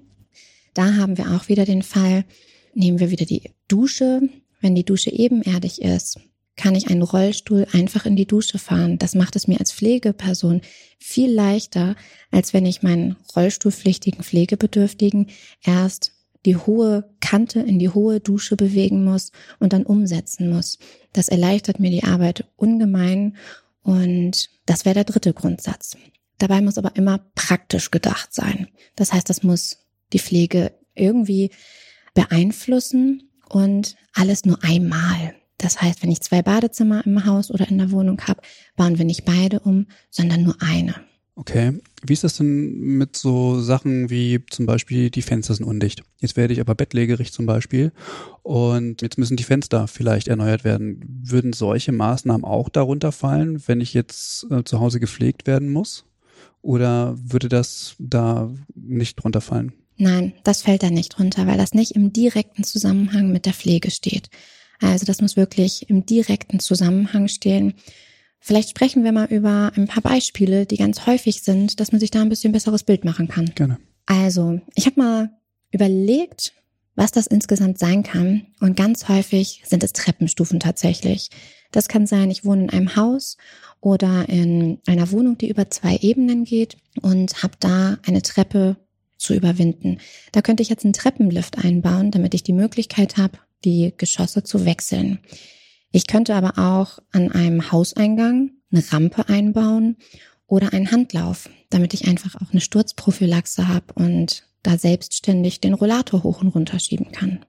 Da 0.73 0.95
haben 0.95 1.17
wir 1.17 1.31
auch 1.31 1.49
wieder 1.49 1.65
den 1.65 1.81
Fall, 1.81 2.23
nehmen 2.73 2.99
wir 2.99 3.11
wieder 3.11 3.25
die 3.25 3.51
Dusche. 3.67 4.21
Wenn 4.61 4.75
die 4.75 4.85
Dusche 4.85 5.11
ebenerdig 5.11 5.81
ist, 5.81 6.19
kann 6.55 6.75
ich 6.75 6.89
einen 6.89 7.01
Rollstuhl 7.01 7.65
einfach 7.71 8.05
in 8.05 8.15
die 8.15 8.25
Dusche 8.25 8.59
fahren. 8.59 8.97
Das 8.97 9.15
macht 9.15 9.35
es 9.35 9.47
mir 9.47 9.59
als 9.59 9.71
Pflegeperson 9.71 10.61
viel 10.99 11.31
leichter, 11.31 11.95
als 12.31 12.53
wenn 12.53 12.65
ich 12.65 12.83
meinen 12.83 13.15
rollstuhlpflichtigen 13.35 14.23
Pflegebedürftigen 14.23 15.27
erst 15.63 16.11
die 16.45 16.57
hohe 16.57 17.09
Kante 17.21 17.61
in 17.61 17.79
die 17.79 17.89
hohe 17.89 18.19
Dusche 18.19 18.55
bewegen 18.55 19.03
muss 19.03 19.31
und 19.59 19.73
dann 19.73 19.85
umsetzen 19.85 20.49
muss. 20.49 20.79
Das 21.13 21.29
erleichtert 21.29 21.79
mir 21.79 21.91
die 21.91 22.03
Arbeit 22.03 22.45
ungemein 22.57 23.37
und 23.81 24.49
das 24.69 24.85
wäre 24.85 24.93
der 24.93 25.03
dritte 25.03 25.33
Grundsatz. 25.33 25.97
Dabei 26.37 26.61
muss 26.61 26.77
aber 26.77 26.95
immer 26.95 27.19
praktisch 27.33 27.89
gedacht 27.89 28.33
sein. 28.33 28.67
Das 28.95 29.11
heißt, 29.11 29.27
das 29.27 29.41
muss 29.41 29.79
die 30.13 30.19
Pflege 30.19 30.73
irgendwie 30.93 31.49
beeinflussen 32.13 33.31
und 33.49 33.95
alles 34.13 34.45
nur 34.45 34.63
einmal. 34.63 35.33
Das 35.57 35.81
heißt, 35.81 36.03
wenn 36.03 36.11
ich 36.11 36.21
zwei 36.21 36.43
Badezimmer 36.43 37.03
im 37.05 37.25
Haus 37.25 37.49
oder 37.49 37.67
in 37.67 37.79
der 37.79 37.91
Wohnung 37.91 38.21
habe, 38.27 38.41
bauen 38.75 38.99
wir 38.99 39.05
nicht 39.05 39.25
beide 39.25 39.59
um, 39.59 39.87
sondern 40.11 40.43
nur 40.43 40.55
eine. 40.61 40.95
Okay. 41.39 41.79
Wie 42.05 42.11
ist 42.11 42.25
das 42.25 42.35
denn 42.35 42.77
mit 42.97 43.15
so 43.15 43.61
Sachen 43.61 44.09
wie 44.09 44.45
zum 44.49 44.65
Beispiel 44.65 45.09
die 45.09 45.21
Fenster 45.21 45.53
sind 45.53 45.65
undicht? 45.65 46.03
Jetzt 46.19 46.35
werde 46.35 46.53
ich 46.53 46.59
aber 46.59 46.75
bettlägerig 46.75 47.31
zum 47.31 47.45
Beispiel 47.45 47.93
und 48.43 49.01
jetzt 49.01 49.17
müssen 49.17 49.37
die 49.37 49.45
Fenster 49.45 49.87
vielleicht 49.87 50.27
erneuert 50.27 50.65
werden. 50.65 51.01
Würden 51.23 51.53
solche 51.53 51.93
Maßnahmen 51.93 52.43
auch 52.43 52.67
darunter 52.67 53.13
fallen, 53.13 53.65
wenn 53.67 53.79
ich 53.79 53.93
jetzt 53.93 54.47
äh, 54.51 54.65
zu 54.65 54.81
Hause 54.81 54.99
gepflegt 54.99 55.47
werden 55.47 55.69
muss? 55.69 56.03
Oder 56.61 57.15
würde 57.17 57.47
das 57.47 57.95
da 57.99 58.51
nicht 58.75 59.15
drunter 59.15 59.39
fallen? 59.39 59.71
Nein, 59.95 60.33
das 60.43 60.63
fällt 60.63 60.83
da 60.83 60.89
nicht 60.89 61.17
drunter, 61.17 61.47
weil 61.47 61.57
das 61.57 61.73
nicht 61.73 61.91
im 61.91 62.11
direkten 62.11 62.65
Zusammenhang 62.65 63.31
mit 63.31 63.45
der 63.45 63.53
Pflege 63.53 63.91
steht. 63.91 64.29
Also 64.81 65.05
das 65.05 65.21
muss 65.21 65.37
wirklich 65.37 65.89
im 65.89 66.05
direkten 66.05 66.59
Zusammenhang 66.59 67.29
stehen 67.29 67.75
Vielleicht 68.39 68.69
sprechen 68.69 69.03
wir 69.03 69.11
mal 69.11 69.27
über 69.27 69.71
ein 69.75 69.87
paar 69.87 70.01
Beispiele, 70.01 70.65
die 70.65 70.77
ganz 70.77 71.05
häufig 71.05 71.41
sind, 71.41 71.79
dass 71.79 71.91
man 71.91 71.99
sich 71.99 72.11
da 72.11 72.21
ein 72.21 72.29
bisschen 72.29 72.53
besseres 72.53 72.83
Bild 72.83 73.03
machen 73.03 73.27
kann. 73.27 73.51
Gerne. 73.53 73.77
Also, 74.05 74.61
ich 74.75 74.85
habe 74.85 74.99
mal 74.99 75.29
überlegt, 75.71 76.53
was 76.95 77.11
das 77.11 77.27
insgesamt 77.27 77.79
sein 77.79 78.03
kann. 78.03 78.47
Und 78.59 78.75
ganz 78.75 79.07
häufig 79.07 79.63
sind 79.65 79.83
es 79.83 79.93
Treppenstufen 79.93 80.59
tatsächlich. 80.59 81.29
Das 81.71 81.87
kann 81.87 82.07
sein, 82.07 82.31
ich 82.31 82.43
wohne 82.43 82.63
in 82.63 82.69
einem 82.71 82.95
Haus 82.95 83.37
oder 83.81 84.27
in 84.27 84.79
einer 84.85 85.11
Wohnung, 85.11 85.37
die 85.37 85.49
über 85.49 85.69
zwei 85.69 85.97
Ebenen 86.01 86.43
geht 86.43 86.77
und 87.01 87.43
habe 87.43 87.53
da 87.59 87.99
eine 88.05 88.21
Treppe 88.21 88.75
zu 89.17 89.33
überwinden. 89.33 89.99
Da 90.31 90.41
könnte 90.41 90.63
ich 90.63 90.69
jetzt 90.69 90.83
einen 90.83 90.93
Treppenlift 90.93 91.57
einbauen, 91.63 92.11
damit 92.11 92.33
ich 92.33 92.43
die 92.43 92.53
Möglichkeit 92.53 93.17
habe, 93.17 93.37
die 93.63 93.93
Geschosse 93.97 94.43
zu 94.43 94.65
wechseln. 94.65 95.19
Ich 95.91 96.07
könnte 96.07 96.35
aber 96.35 96.57
auch 96.57 96.99
an 97.11 97.31
einem 97.31 97.71
Hauseingang 97.71 98.51
eine 98.71 98.83
Rampe 98.91 99.27
einbauen 99.27 99.97
oder 100.47 100.73
einen 100.73 100.91
Handlauf, 100.91 101.49
damit 101.69 101.93
ich 101.93 102.07
einfach 102.07 102.35
auch 102.35 102.51
eine 102.51 102.61
Sturzprophylaxe 102.61 103.67
habe 103.67 103.93
und 103.95 104.43
da 104.63 104.77
selbstständig 104.77 105.61
den 105.61 105.73
Rollator 105.73 106.23
hoch 106.23 106.41
und 106.41 106.49
runter 106.49 106.79
schieben 106.79 107.11
kann. 107.11 107.45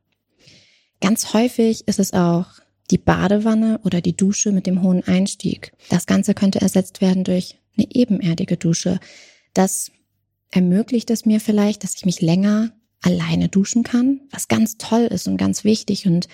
Ganz 1.00 1.32
häufig 1.32 1.88
ist 1.88 1.99
es 1.99 2.12
auch 2.12 2.47
die 2.90 2.99
Badewanne 2.99 3.80
oder 3.85 4.00
die 4.00 4.16
Dusche 4.16 4.52
mit 4.52 4.66
dem 4.66 4.82
hohen 4.82 5.06
Einstieg. 5.06 5.73
Das 5.88 6.06
Ganze 6.06 6.35
könnte 6.35 6.61
ersetzt 6.61 7.00
werden 7.00 7.25
durch 7.25 7.59
eine 7.76 7.87
ebenerdige 7.90 8.56
Dusche. 8.56 9.00
Das 9.54 9.90
ermöglicht 10.50 11.11
es 11.11 11.25
mir 11.25 11.40
vielleicht, 11.40 11.85
dass 11.85 11.94
ich 11.94 12.04
mich 12.04 12.20
länger 12.20 12.73
alleine 13.02 13.49
duschen 13.49 13.82
kann, 13.82 14.20
was 14.30 14.49
ganz 14.49 14.76
toll 14.76 15.02
ist 15.02 15.26
und 15.26 15.37
ganz 15.37 15.64
wichtig 15.64 16.06
und 16.06 16.28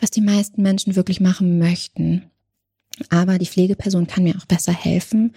was 0.00 0.10
die 0.10 0.20
meisten 0.20 0.62
Menschen 0.62 0.96
wirklich 0.96 1.20
machen 1.20 1.58
möchten. 1.58 2.30
Aber 3.08 3.38
die 3.38 3.46
Pflegeperson 3.46 4.06
kann 4.06 4.24
mir 4.24 4.36
auch 4.36 4.46
besser 4.46 4.72
helfen 4.72 5.34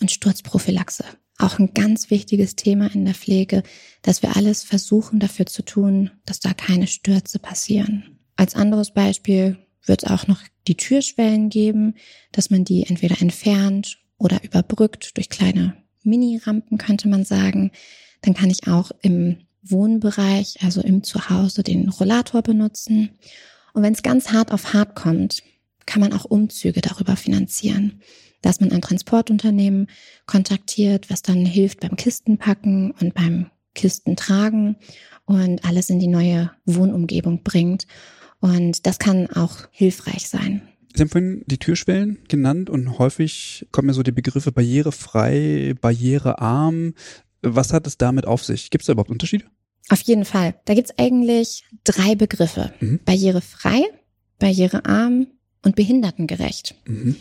und 0.00 0.10
Sturzprophylaxe. 0.10 1.04
Auch 1.38 1.58
ein 1.58 1.74
ganz 1.74 2.10
wichtiges 2.10 2.56
Thema 2.56 2.92
in 2.94 3.04
der 3.04 3.14
Pflege, 3.14 3.62
dass 4.02 4.22
wir 4.22 4.36
alles 4.36 4.62
versuchen 4.62 5.20
dafür 5.20 5.46
zu 5.46 5.62
tun, 5.62 6.10
dass 6.24 6.40
da 6.40 6.54
keine 6.54 6.86
Stürze 6.86 7.38
passieren. 7.38 8.18
Als 8.36 8.54
anderes 8.54 8.92
Beispiel 8.92 9.58
wird 9.84 10.02
es 10.02 10.10
auch 10.10 10.26
noch 10.26 10.40
die 10.66 10.76
Türschwellen 10.76 11.48
geben, 11.48 11.94
dass 12.32 12.50
man 12.50 12.64
die 12.64 12.84
entweder 12.84 13.20
entfernt 13.20 13.98
oder 14.18 14.42
überbrückt 14.42 15.16
durch 15.16 15.28
kleine 15.28 15.76
Mini-Rampen, 16.02 16.78
könnte 16.78 17.08
man 17.08 17.24
sagen. 17.24 17.70
Dann 18.22 18.34
kann 18.34 18.50
ich 18.50 18.66
auch 18.66 18.90
im 19.02 19.38
Wohnbereich, 19.62 20.56
also 20.62 20.80
im 20.80 21.02
Zuhause, 21.02 21.62
den 21.62 21.88
Rollator 21.88 22.42
benutzen. 22.42 23.10
Und 23.76 23.82
wenn 23.82 23.92
es 23.92 24.02
ganz 24.02 24.32
hart 24.32 24.52
auf 24.52 24.72
hart 24.72 24.94
kommt, 24.94 25.42
kann 25.84 26.00
man 26.00 26.14
auch 26.14 26.24
Umzüge 26.24 26.80
darüber 26.80 27.14
finanzieren. 27.14 28.00
Dass 28.40 28.58
man 28.58 28.72
ein 28.72 28.80
Transportunternehmen 28.80 29.88
kontaktiert, 30.24 31.10
was 31.10 31.20
dann 31.20 31.44
hilft 31.44 31.80
beim 31.80 31.94
Kistenpacken 31.94 32.92
und 32.92 33.12
beim 33.12 33.50
Kistentragen 33.74 34.76
und 35.26 35.62
alles 35.66 35.90
in 35.90 36.00
die 36.00 36.06
neue 36.06 36.52
Wohnumgebung 36.64 37.42
bringt. 37.42 37.86
Und 38.40 38.86
das 38.86 38.98
kann 38.98 39.26
auch 39.26 39.68
hilfreich 39.72 40.26
sein. 40.26 40.62
Sie 40.94 41.02
haben 41.02 41.10
vorhin 41.10 41.44
die 41.44 41.58
Türschwellen 41.58 42.20
genannt 42.28 42.70
und 42.70 42.98
häufig 42.98 43.66
kommen 43.72 43.88
ja 43.88 43.94
so 43.94 44.02
die 44.02 44.10
Begriffe 44.10 44.52
barrierefrei, 44.52 45.74
barrierearm. 45.78 46.94
Was 47.42 47.74
hat 47.74 47.86
es 47.86 47.98
damit 47.98 48.26
auf 48.26 48.42
sich? 48.42 48.70
Gibt 48.70 48.84
es 48.84 48.86
da 48.86 48.94
überhaupt 48.94 49.10
Unterschiede? 49.10 49.44
Auf 49.88 50.00
jeden 50.02 50.24
Fall. 50.24 50.54
Da 50.64 50.74
gibt's 50.74 50.94
eigentlich 50.98 51.64
drei 51.84 52.14
Begriffe. 52.14 52.72
Mhm. 52.80 53.00
Barrierefrei, 53.04 53.82
barrierearm 54.38 55.28
und 55.62 55.76
behindertengerecht. 55.76 56.74
Mhm. 56.86 57.16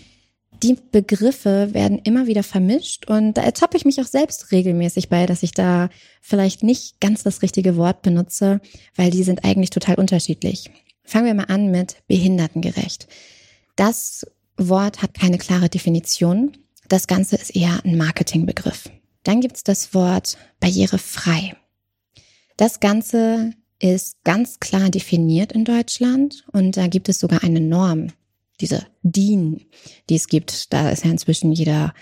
Die 0.64 0.78
Begriffe 0.92 1.74
werden 1.74 2.00
immer 2.00 2.28
wieder 2.28 2.44
vermischt 2.44 3.08
und 3.08 3.34
da 3.34 3.42
ertappe 3.42 3.78
ich 3.78 3.86
mich 3.86 4.00
auch 4.00 4.08
selbst 4.08 4.52
regelmäßig 4.52 5.10
bei, 5.10 5.26
dass 5.26 5.44
ich 5.44 5.52
da 5.52 5.90
vielleicht 6.22 6.64
nicht 6.64 7.02
ganz 7.02 7.24
das 7.24 7.42
richtige 7.42 7.76
Wort 7.76 8.02
benutze, 8.02 8.62
weil 8.96 9.12
die 9.12 9.24
sind 9.24 9.44
eigentlich 9.44 9.70
total 9.70 9.96
unterschiedlich. 9.96 10.72
Fangen 11.04 11.26
wir 11.26 11.34
mal 11.34 11.54
an 11.54 11.72
mit 11.72 11.98
behindertengerecht. 12.08 13.08
Das 13.76 14.26
Wort 14.58 15.02
hat 15.02 15.14
keine 15.14 15.38
klare 15.38 15.70
Definition. 15.70 16.54
Das 16.88 17.08
Ganze 17.08 17.36
ist 17.36 17.56
eher 17.56 17.82
ein 17.84 17.98
Marketingbegriff. 17.98 18.90
Dann 19.24 19.42
gibt's 19.42 19.64
das 19.64 19.94
Wort 19.94 20.38
barrierefrei. 20.60 21.56
Das 22.58 22.80
Ganze 22.80 23.54
ist 23.80 24.24
ganz 24.24 24.60
klar 24.60 24.90
definiert 24.90 25.52
in 25.52 25.66
Deutschland 25.66 26.46
und 26.52 26.78
da 26.78 26.88
gibt 26.88 27.10
es 27.10 27.20
sogar 27.20 27.44
eine 27.44 27.60
Norm, 27.60 28.08
diese 28.62 28.86
DIN, 29.04 29.66
die 30.10 30.16
es 30.16 30.28
gibt. 30.28 30.72
Da 30.72 30.90
ist 30.90 31.04
ja 31.04 31.12
inzwischen 31.12 31.52
jeder 31.52 31.94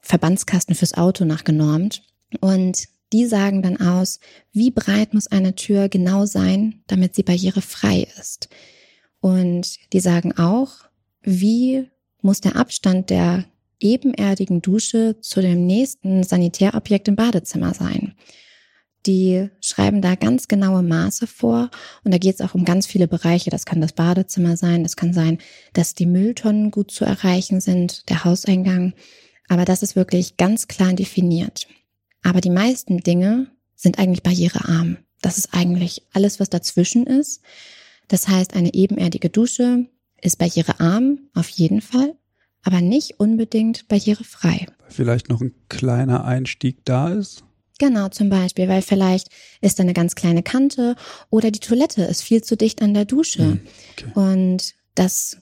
Verbandskasten 0.00 0.74
fürs 0.74 0.94
Auto 0.94 1.24
nachgenormt. 1.24 2.02
Und 2.40 2.84
die 3.12 3.26
sagen 3.26 3.62
dann 3.62 3.80
aus, 3.80 4.20
wie 4.52 4.70
breit 4.70 5.14
muss 5.14 5.26
eine 5.28 5.54
Tür 5.54 5.88
genau 5.88 6.26
sein, 6.26 6.82
damit 6.86 7.14
sie 7.14 7.22
barrierefrei 7.22 8.06
ist. 8.20 8.48
Und 9.20 9.92
die 9.92 10.00
sagen 10.00 10.36
auch, 10.36 10.70
wie 11.22 11.88
muss 12.20 12.40
der 12.40 12.56
Abstand 12.56 13.10
der 13.10 13.44
ebenerdigen 13.80 14.62
Dusche 14.62 15.20
zu 15.20 15.40
dem 15.40 15.66
nächsten 15.66 16.22
Sanitärobjekt 16.22 17.08
im 17.08 17.16
Badezimmer 17.16 17.74
sein. 17.74 18.14
Die 19.06 19.48
schreiben 19.60 20.02
da 20.02 20.16
ganz 20.16 20.48
genaue 20.48 20.82
Maße 20.82 21.26
vor 21.28 21.70
und 22.02 22.12
da 22.12 22.18
geht 22.18 22.34
es 22.34 22.40
auch 22.40 22.54
um 22.54 22.64
ganz 22.64 22.86
viele 22.86 23.06
Bereiche. 23.06 23.50
Das 23.50 23.64
kann 23.64 23.80
das 23.80 23.92
Badezimmer 23.92 24.56
sein, 24.56 24.82
das 24.82 24.96
kann 24.96 25.12
sein, 25.12 25.38
dass 25.74 25.94
die 25.94 26.06
Mülltonnen 26.06 26.72
gut 26.72 26.90
zu 26.90 27.04
erreichen 27.04 27.60
sind, 27.60 28.08
der 28.08 28.24
Hauseingang. 28.24 28.94
Aber 29.48 29.64
das 29.64 29.82
ist 29.82 29.94
wirklich 29.94 30.36
ganz 30.36 30.66
klar 30.66 30.92
definiert. 30.92 31.68
Aber 32.22 32.40
die 32.40 32.50
meisten 32.50 32.98
Dinge 32.98 33.46
sind 33.76 33.98
eigentlich 34.00 34.24
barrierearm. 34.24 34.96
Das 35.22 35.38
ist 35.38 35.54
eigentlich 35.54 36.02
alles, 36.12 36.40
was 36.40 36.50
dazwischen 36.50 37.06
ist. 37.06 37.42
Das 38.08 38.26
heißt, 38.26 38.54
eine 38.54 38.74
ebenerdige 38.74 39.30
Dusche 39.30 39.86
ist 40.20 40.38
barrierearm, 40.38 41.20
auf 41.34 41.48
jeden 41.48 41.80
Fall, 41.80 42.16
aber 42.62 42.80
nicht 42.80 43.20
unbedingt 43.20 43.86
barrierefrei. 43.86 44.66
Vielleicht 44.88 45.28
noch 45.28 45.40
ein 45.40 45.54
kleiner 45.68 46.24
Einstieg 46.24 46.84
da 46.84 47.10
ist? 47.10 47.45
Genau, 47.78 48.08
zum 48.08 48.30
Beispiel, 48.30 48.68
weil 48.68 48.82
vielleicht 48.82 49.28
ist 49.60 49.78
da 49.78 49.82
eine 49.82 49.92
ganz 49.92 50.14
kleine 50.14 50.42
Kante 50.42 50.96
oder 51.30 51.50
die 51.50 51.60
Toilette 51.60 52.02
ist 52.02 52.22
viel 52.22 52.42
zu 52.42 52.56
dicht 52.56 52.82
an 52.82 52.94
der 52.94 53.04
Dusche. 53.04 53.42
Hm, 53.42 53.60
okay. 53.92 54.10
Und 54.14 54.74
das 54.94 55.38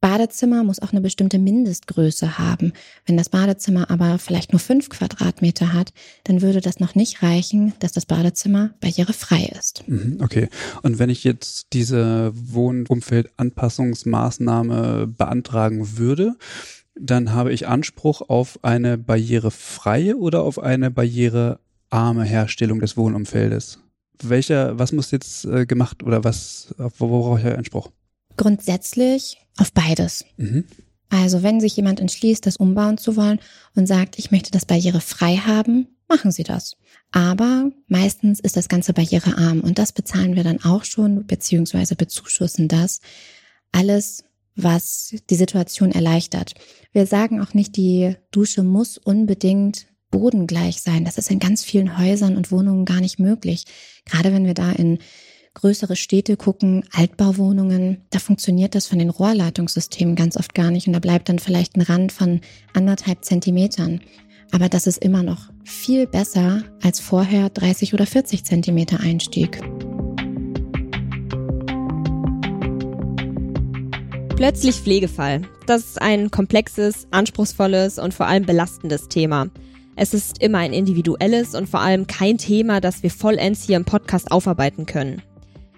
Badezimmer 0.00 0.62
muss 0.62 0.80
auch 0.80 0.92
eine 0.92 1.00
bestimmte 1.00 1.38
Mindestgröße 1.38 2.38
haben. 2.38 2.72
Wenn 3.06 3.16
das 3.16 3.28
Badezimmer 3.28 3.90
aber 3.90 4.18
vielleicht 4.18 4.52
nur 4.52 4.60
fünf 4.60 4.88
Quadratmeter 4.88 5.72
hat, 5.72 5.92
dann 6.24 6.42
würde 6.42 6.60
das 6.60 6.80
noch 6.80 6.94
nicht 6.94 7.22
reichen, 7.22 7.72
dass 7.80 7.90
das 7.92 8.06
Badezimmer 8.06 8.70
barrierefrei 8.80 9.50
ist. 9.58 9.82
Mhm, 9.88 10.18
okay. 10.22 10.48
Und 10.82 11.00
wenn 11.00 11.10
ich 11.10 11.24
jetzt 11.24 11.72
diese 11.72 12.30
Wohnumfeldanpassungsmaßnahme 12.34 15.08
beantragen 15.08 15.98
würde, 15.98 16.36
dann 16.94 17.32
habe 17.32 17.52
ich 17.52 17.66
Anspruch 17.66 18.20
auf 18.28 18.60
eine 18.62 18.96
barrierefreie 18.98 20.16
oder 20.16 20.42
auf 20.42 20.58
eine 20.58 20.90
barriere 20.90 21.58
arme 21.90 22.24
Herstellung 22.24 22.80
des 22.80 22.96
Wohnumfeldes. 22.96 23.80
Welcher, 24.22 24.78
was 24.78 24.92
muss 24.92 25.10
jetzt 25.10 25.44
äh, 25.44 25.66
gemacht 25.66 26.02
oder 26.02 26.24
was, 26.24 26.74
worauf 26.98 27.38
ich 27.38 27.46
Anspruch? 27.46 27.90
Grundsätzlich 28.36 29.38
auf 29.58 29.72
beides. 29.72 30.24
Mhm. 30.36 30.64
Also 31.08 31.42
wenn 31.42 31.60
sich 31.60 31.76
jemand 31.76 32.00
entschließt, 32.00 32.44
das 32.46 32.56
umbauen 32.56 32.98
zu 32.98 33.16
wollen 33.16 33.38
und 33.74 33.86
sagt, 33.86 34.18
ich 34.18 34.30
möchte 34.30 34.50
das 34.50 34.66
barrierefrei 34.66 35.36
haben, 35.36 35.88
machen 36.08 36.32
Sie 36.32 36.42
das. 36.42 36.76
Aber 37.12 37.70
meistens 37.88 38.40
ist 38.40 38.56
das 38.56 38.68
Ganze 38.68 38.92
barrierearm 38.92 39.60
und 39.60 39.78
das 39.78 39.92
bezahlen 39.92 40.34
wir 40.34 40.44
dann 40.44 40.62
auch 40.64 40.84
schon, 40.84 41.26
beziehungsweise 41.26 41.94
bezuschussen 41.94 42.68
das. 42.68 43.00
Alles, 43.72 44.24
was 44.56 45.14
die 45.30 45.36
Situation 45.36 45.92
erleichtert. 45.92 46.54
Wir 46.92 47.06
sagen 47.06 47.40
auch 47.40 47.54
nicht, 47.54 47.76
die 47.76 48.16
Dusche 48.30 48.62
muss 48.62 48.98
unbedingt 48.98 49.86
bodengleich 50.18 50.80
sein. 50.80 51.04
Das 51.04 51.18
ist 51.18 51.30
in 51.30 51.38
ganz 51.38 51.62
vielen 51.62 51.98
Häusern 51.98 52.38
und 52.38 52.50
Wohnungen 52.50 52.86
gar 52.86 53.00
nicht 53.00 53.18
möglich. 53.18 53.64
Gerade 54.06 54.32
wenn 54.32 54.46
wir 54.46 54.54
da 54.54 54.72
in 54.72 54.98
größere 55.52 55.94
Städte 55.94 56.38
gucken, 56.38 56.84
Altbauwohnungen, 56.92 57.98
da 58.08 58.18
funktioniert 58.18 58.74
das 58.74 58.86
von 58.86 58.98
den 58.98 59.10
Rohrleitungssystemen 59.10 60.16
ganz 60.16 60.38
oft 60.38 60.54
gar 60.54 60.70
nicht 60.70 60.86
und 60.86 60.94
da 60.94 61.00
bleibt 61.00 61.28
dann 61.28 61.38
vielleicht 61.38 61.76
ein 61.76 61.82
Rand 61.82 62.12
von 62.12 62.40
anderthalb 62.72 63.26
Zentimetern. 63.26 64.00
Aber 64.52 64.70
das 64.70 64.86
ist 64.86 65.04
immer 65.04 65.22
noch 65.22 65.50
viel 65.64 66.06
besser 66.06 66.62
als 66.82 66.98
vorher 66.98 67.50
30 67.50 67.92
oder 67.92 68.06
40 68.06 68.44
Zentimeter 68.44 69.00
Einstieg. 69.00 69.60
Plötzlich 74.36 74.76
Pflegefall. 74.76 75.42
Das 75.66 75.84
ist 75.84 76.02
ein 76.02 76.30
komplexes, 76.30 77.06
anspruchsvolles 77.10 77.98
und 77.98 78.14
vor 78.14 78.26
allem 78.26 78.46
belastendes 78.46 79.08
Thema. 79.08 79.48
Es 79.98 80.12
ist 80.12 80.42
immer 80.42 80.58
ein 80.58 80.74
individuelles 80.74 81.54
und 81.54 81.68
vor 81.68 81.80
allem 81.80 82.06
kein 82.06 82.36
Thema, 82.36 82.82
das 82.82 83.02
wir 83.02 83.10
vollends 83.10 83.64
hier 83.64 83.78
im 83.78 83.86
Podcast 83.86 84.30
aufarbeiten 84.30 84.84
können. 84.84 85.22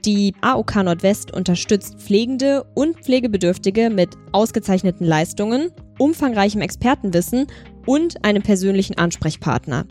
Die 0.04 0.34
AOK 0.40 0.74
Nordwest 0.82 1.32
unterstützt 1.32 2.00
Pflegende 2.00 2.64
und 2.74 2.96
Pflegebedürftige 2.96 3.90
mit 3.90 4.10
ausgezeichneten 4.32 5.06
Leistungen, 5.06 5.70
umfangreichem 5.98 6.60
Expertenwissen 6.60 7.46
und 7.86 8.24
einem 8.24 8.42
persönlichen 8.42 8.98
Ansprechpartner. 8.98 9.86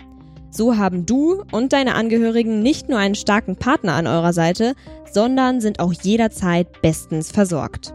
So 0.49 0.75
haben 0.75 1.05
du 1.05 1.43
und 1.51 1.71
deine 1.71 1.95
Angehörigen 1.95 2.61
nicht 2.61 2.89
nur 2.89 2.99
einen 2.99 3.15
starken 3.15 3.55
Partner 3.55 3.93
an 3.93 4.07
eurer 4.07 4.33
Seite, 4.33 4.73
sondern 5.09 5.61
sind 5.61 5.79
auch 5.79 5.93
jederzeit 5.93 6.81
bestens 6.81 7.31
versorgt. 7.31 7.93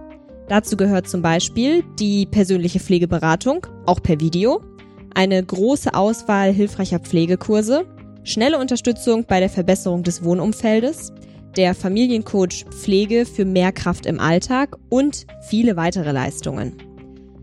Dazu 0.49 0.77
gehört 0.77 1.09
zum 1.09 1.23
Beispiel 1.23 1.83
die 1.99 2.27
persönliche 2.27 2.81
Pflegeberatung, 2.81 3.67
auch 3.87 4.03
per 4.03 4.21
Video, 4.21 4.61
eine 5.15 5.43
große 5.43 5.95
Auswahl 5.95 6.53
hilfreicher 6.53 6.99
Pflegekurse, 6.99 7.85
schnelle 8.25 8.59
Unterstützung 8.59 9.25
bei 9.27 9.41
der 9.41 9.49
Verbesserung 9.49 10.03
des 10.03 10.25
Wohnumfeldes, 10.25 11.13
der 11.57 11.75
Familiencoach 11.75 12.65
Pflege 12.71 13.27
für 13.27 13.45
mehr 13.45 13.73
Kraft 13.73 14.07
im 14.07 14.21
Alltag 14.21 14.77
und 14.89 15.27
viele 15.43 15.77
weitere 15.77 16.13
Leistungen. 16.13 16.77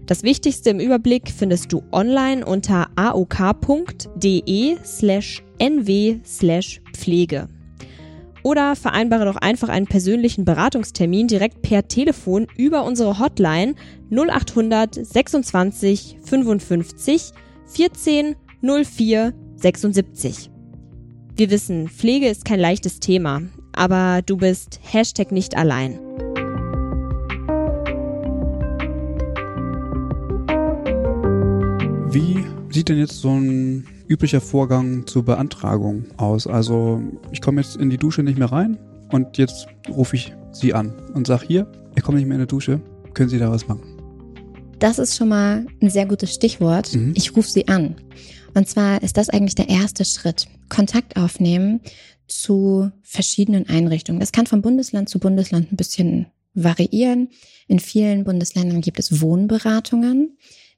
Das 0.05 0.23
Wichtigste 0.23 0.71
im 0.71 0.79
Überblick 0.79 1.29
findest 1.29 1.71
du 1.71 1.83
online 1.91 2.43
unter 2.43 2.88
aok.de 2.95 4.77
slash 4.83 5.43
nw 5.59 6.19
slash 6.25 6.81
Pflege. 6.93 7.47
Oder 8.41 8.75
vereinbare 8.75 9.25
doch 9.25 9.35
einfach 9.35 9.69
einen 9.69 9.85
persönlichen 9.85 10.45
Beratungstermin 10.45 11.27
direkt 11.27 11.61
per 11.61 11.88
Telefon 11.88 12.47
über 12.57 12.85
unsere 12.85 13.19
Hotline 13.19 13.75
0800 14.09 14.95
26 14.95 16.17
55 16.23 17.33
14 17.71 18.35
04 18.61 19.33
76. 19.57 20.49
Wir 21.35 21.51
wissen, 21.51 21.88
Pflege 21.88 22.27
ist 22.27 22.43
kein 22.43 22.59
leichtes 22.59 22.99
Thema, 22.99 23.41
aber 23.73 24.21
du 24.25 24.38
bist 24.38 24.79
Hashtag 24.83 25.31
nicht 25.31 25.55
allein. 25.55 25.99
Wie 32.11 32.43
sieht 32.71 32.89
denn 32.89 32.97
jetzt 32.97 33.21
so 33.21 33.29
ein 33.29 33.85
üblicher 34.07 34.41
Vorgang 34.41 35.05
zur 35.05 35.23
Beantragung 35.23 36.05
aus? 36.17 36.47
Also 36.47 37.01
ich 37.31 37.39
komme 37.39 37.61
jetzt 37.61 37.77
in 37.77 37.91
die 37.91 37.97
Dusche 37.97 38.23
nicht 38.23 38.39
mehr 38.39 38.51
rein 38.51 38.79
und 39.11 39.38
jetzt 39.38 39.67
rufe 39.88 40.15
ich 40.15 40.33
Sie 40.51 40.73
an 40.73 40.91
und 41.13 41.27
sage 41.27 41.45
hier, 41.45 41.71
ich 41.95 42.01
komme 42.01 42.17
nicht 42.17 42.27
mehr 42.27 42.38
in 42.38 42.43
die 42.43 42.47
Dusche, 42.47 42.81
können 43.13 43.29
Sie 43.29 43.38
da 43.38 43.51
was 43.51 43.67
machen? 43.67 43.99
Das 44.79 44.98
ist 44.98 45.17
schon 45.17 45.27
mal 45.27 45.65
ein 45.81 45.89
sehr 45.89 46.05
gutes 46.05 46.33
Stichwort. 46.33 46.93
Mhm. 46.93 47.13
Ich 47.15 47.36
rufe 47.36 47.50
Sie 47.50 47.67
an. 47.67 47.95
Und 48.53 48.67
zwar 48.67 49.03
ist 49.03 49.17
das 49.17 49.29
eigentlich 49.29 49.55
der 49.55 49.69
erste 49.69 50.05
Schritt. 50.05 50.48
Kontakt 50.69 51.17
aufnehmen 51.17 51.81
zu 52.27 52.89
verschiedenen 53.01 53.67
Einrichtungen. 53.67 54.19
Das 54.19 54.31
kann 54.31 54.48
von 54.48 54.62
Bundesland 54.62 55.09
zu 55.09 55.19
Bundesland 55.19 55.71
ein 55.71 55.75
bisschen 55.75 56.27
variieren. 56.53 57.29
In 57.67 57.79
vielen 57.79 58.24
Bundesländern 58.24 58.81
gibt 58.81 59.00
es 59.00 59.21
Wohnberatungen. 59.21 60.38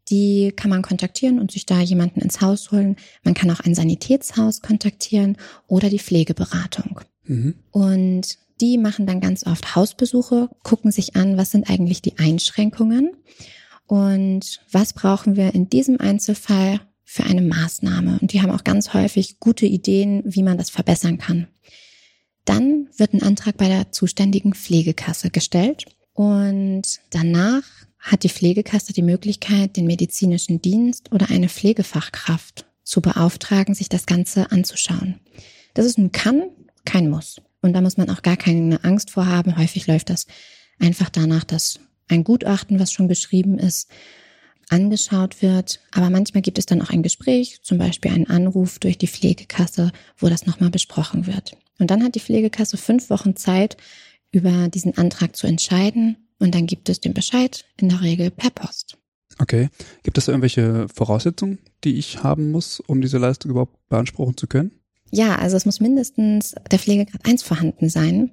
Die 0.10 0.52
kann 0.56 0.72
man 0.72 0.82
kontaktieren 0.82 1.40
und 1.40 1.52
sich 1.52 1.68
da 1.68 1.80
jemanden 1.80 2.22
ins 2.22 2.42
Haus 2.42 2.72
holen. 2.72 2.96
Man 3.24 3.36
kann 3.36 3.52
auch 3.52 3.60
ein 3.60 3.76
Sanitätshaus 3.76 4.62
kontaktieren 4.62 5.38
oder 5.68 5.90
die 5.90 6.00
Pflegeberatung. 6.00 7.02
Mhm. 7.26 7.56
Und 7.70 8.40
die 8.62 8.78
machen 8.78 9.06
dann 9.06 9.22
ganz 9.22 9.46
oft 9.46 9.76
Hausbesuche, 9.76 10.50
gucken 10.64 10.92
sich 10.92 11.16
an, 11.16 11.38
was 11.38 11.52
sind 11.52 11.70
eigentlich 11.70 12.02
die 12.02 12.18
Einschränkungen 12.18 13.12
und 13.92 14.62
was 14.72 14.94
brauchen 14.94 15.36
wir 15.36 15.54
in 15.54 15.68
diesem 15.68 16.00
Einzelfall 16.00 16.80
für 17.04 17.26
eine 17.26 17.42
Maßnahme. 17.42 18.20
Und 18.22 18.32
die 18.32 18.42
haben 18.42 18.52
auch 18.52 18.64
ganz 18.64 18.94
häufig 18.94 19.42
gute 19.42 19.66
Ideen, 19.66 20.24
wie 20.24 20.44
man 20.44 20.58
das 20.58 20.70
verbessern 20.70 21.18
kann. 21.18 21.48
Dann 22.46 22.88
wird 22.96 23.14
ein 23.14 23.22
Antrag 23.22 23.58
bei 23.58 23.68
der 23.68 23.92
zuständigen 23.92 24.54
Pflegekasse 24.54 25.30
gestellt 25.30 25.88
und 26.14 26.84
danach 27.10 27.64
hat 28.00 28.24
die 28.24 28.30
Pflegekasse 28.30 28.94
die 28.94 29.02
Möglichkeit, 29.02 29.76
den 29.76 29.88
medizinischen 29.88 30.62
Dienst 30.62 31.12
oder 31.12 31.30
eine 31.30 31.50
Pflegefachkraft 31.50 32.66
zu 32.84 33.02
beauftragen, 33.02 33.76
sich 33.76 33.90
das 33.90 34.06
Ganze 34.06 34.54
anzuschauen. 34.54 35.20
Das 35.74 35.86
ist 35.86 35.98
ein 35.98 36.14
Kann, 36.14 36.44
kein 36.86 37.10
Muss. 37.10 37.42
Und 37.62 37.74
da 37.74 37.82
muss 37.82 37.98
man 37.98 38.10
auch 38.10 38.22
gar 38.22 38.38
keine 38.38 38.86
Angst 38.86 39.12
vor 39.12 39.26
haben. 39.26 39.58
Häufig 39.58 39.86
läuft 39.86 40.10
das 40.10 40.28
einfach 40.80 41.10
danach, 41.10 41.44
dass 41.44 41.82
ein 42.08 42.24
Gutachten, 42.24 42.80
was 42.80 42.92
schon 42.92 43.08
geschrieben 43.08 43.58
ist, 43.58 43.90
angeschaut 44.70 45.42
wird. 45.42 45.80
Aber 45.92 46.10
manchmal 46.10 46.42
gibt 46.42 46.58
es 46.58 46.66
dann 46.66 46.82
auch 46.82 46.90
ein 46.90 47.04
Gespräch, 47.04 47.60
zum 47.62 47.78
Beispiel 47.78 48.12
einen 48.12 48.30
Anruf 48.30 48.80
durch 48.80 48.98
die 48.98 49.08
Pflegekasse, 49.08 49.92
wo 50.18 50.30
das 50.30 50.46
nochmal 50.46 50.70
besprochen 50.70 51.28
wird. 51.28 51.58
Und 51.80 51.92
dann 51.92 52.04
hat 52.04 52.16
die 52.16 52.20
Pflegekasse 52.20 52.78
fünf 52.78 53.10
Wochen 53.10 53.36
Zeit, 53.36 53.78
über 54.32 54.70
diesen 54.70 54.98
Antrag 54.98 55.36
zu 55.36 55.48
entscheiden. 55.48 56.16
Und 56.40 56.56
dann 56.56 56.66
gibt 56.66 56.90
es 56.90 57.02
den 57.02 57.14
Bescheid 57.14 57.66
in 57.78 57.90
der 57.90 58.02
Regel 58.02 58.32
per 58.32 58.50
Post. 58.50 58.98
Okay. 59.40 59.70
Gibt 60.04 60.18
es 60.18 60.26
da 60.26 60.32
irgendwelche 60.32 60.88
Voraussetzungen, 60.94 61.60
die 61.84 61.98
ich 61.98 62.24
haben 62.24 62.52
muss, 62.52 62.80
um 62.80 63.02
diese 63.02 63.18
Leistung 63.18 63.52
überhaupt 63.52 63.78
beanspruchen 63.90 64.38
zu 64.38 64.48
können? 64.48 64.72
Ja, 65.12 65.36
also 65.36 65.58
es 65.58 65.66
muss 65.66 65.80
mindestens 65.80 66.56
der 66.72 66.80
Pflegegrad 66.80 67.26
1 67.26 67.44
vorhanden 67.44 67.90
sein. 67.90 68.32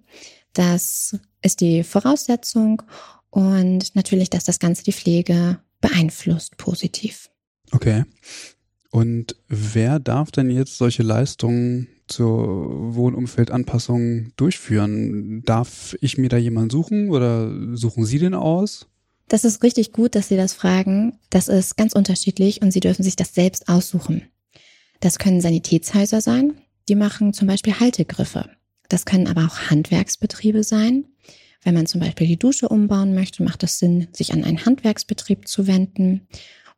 Das 0.52 1.18
ist 1.42 1.60
die 1.60 1.82
Voraussetzung 1.82 2.82
und 3.38 3.94
natürlich, 3.94 4.30
dass 4.30 4.42
das 4.42 4.58
Ganze 4.58 4.82
die 4.82 4.92
Pflege 4.92 5.60
beeinflusst 5.80 6.56
positiv. 6.56 7.30
Okay. 7.70 8.02
Und 8.90 9.36
wer 9.46 10.00
darf 10.00 10.32
denn 10.32 10.50
jetzt 10.50 10.76
solche 10.76 11.04
Leistungen 11.04 11.86
zur 12.08 12.96
Wohnumfeldanpassung 12.96 14.32
durchführen? 14.34 15.44
Darf 15.44 15.96
ich 16.00 16.18
mir 16.18 16.28
da 16.28 16.36
jemanden 16.36 16.70
suchen 16.70 17.10
oder 17.10 17.76
suchen 17.76 18.04
Sie 18.04 18.18
den 18.18 18.34
aus? 18.34 18.88
Das 19.28 19.44
ist 19.44 19.62
richtig 19.62 19.92
gut, 19.92 20.16
dass 20.16 20.26
Sie 20.26 20.36
das 20.36 20.52
fragen. 20.52 21.16
Das 21.30 21.46
ist 21.46 21.76
ganz 21.76 21.92
unterschiedlich 21.92 22.60
und 22.60 22.72
Sie 22.72 22.80
dürfen 22.80 23.04
sich 23.04 23.14
das 23.14 23.34
selbst 23.34 23.68
aussuchen. 23.68 24.22
Das 24.98 25.20
können 25.20 25.40
Sanitätshäuser 25.40 26.20
sein. 26.20 26.54
Die 26.88 26.96
machen 26.96 27.32
zum 27.32 27.46
Beispiel 27.46 27.78
Haltegriffe. 27.78 28.50
Das 28.88 29.04
können 29.04 29.28
aber 29.28 29.46
auch 29.46 29.70
Handwerksbetriebe 29.70 30.64
sein. 30.64 31.04
Wenn 31.62 31.74
man 31.74 31.86
zum 31.86 32.00
Beispiel 32.00 32.26
die 32.26 32.38
Dusche 32.38 32.68
umbauen 32.68 33.14
möchte, 33.14 33.42
macht 33.42 33.62
es 33.62 33.78
Sinn, 33.78 34.08
sich 34.12 34.32
an 34.32 34.44
einen 34.44 34.64
Handwerksbetrieb 34.64 35.48
zu 35.48 35.66
wenden 35.66 36.28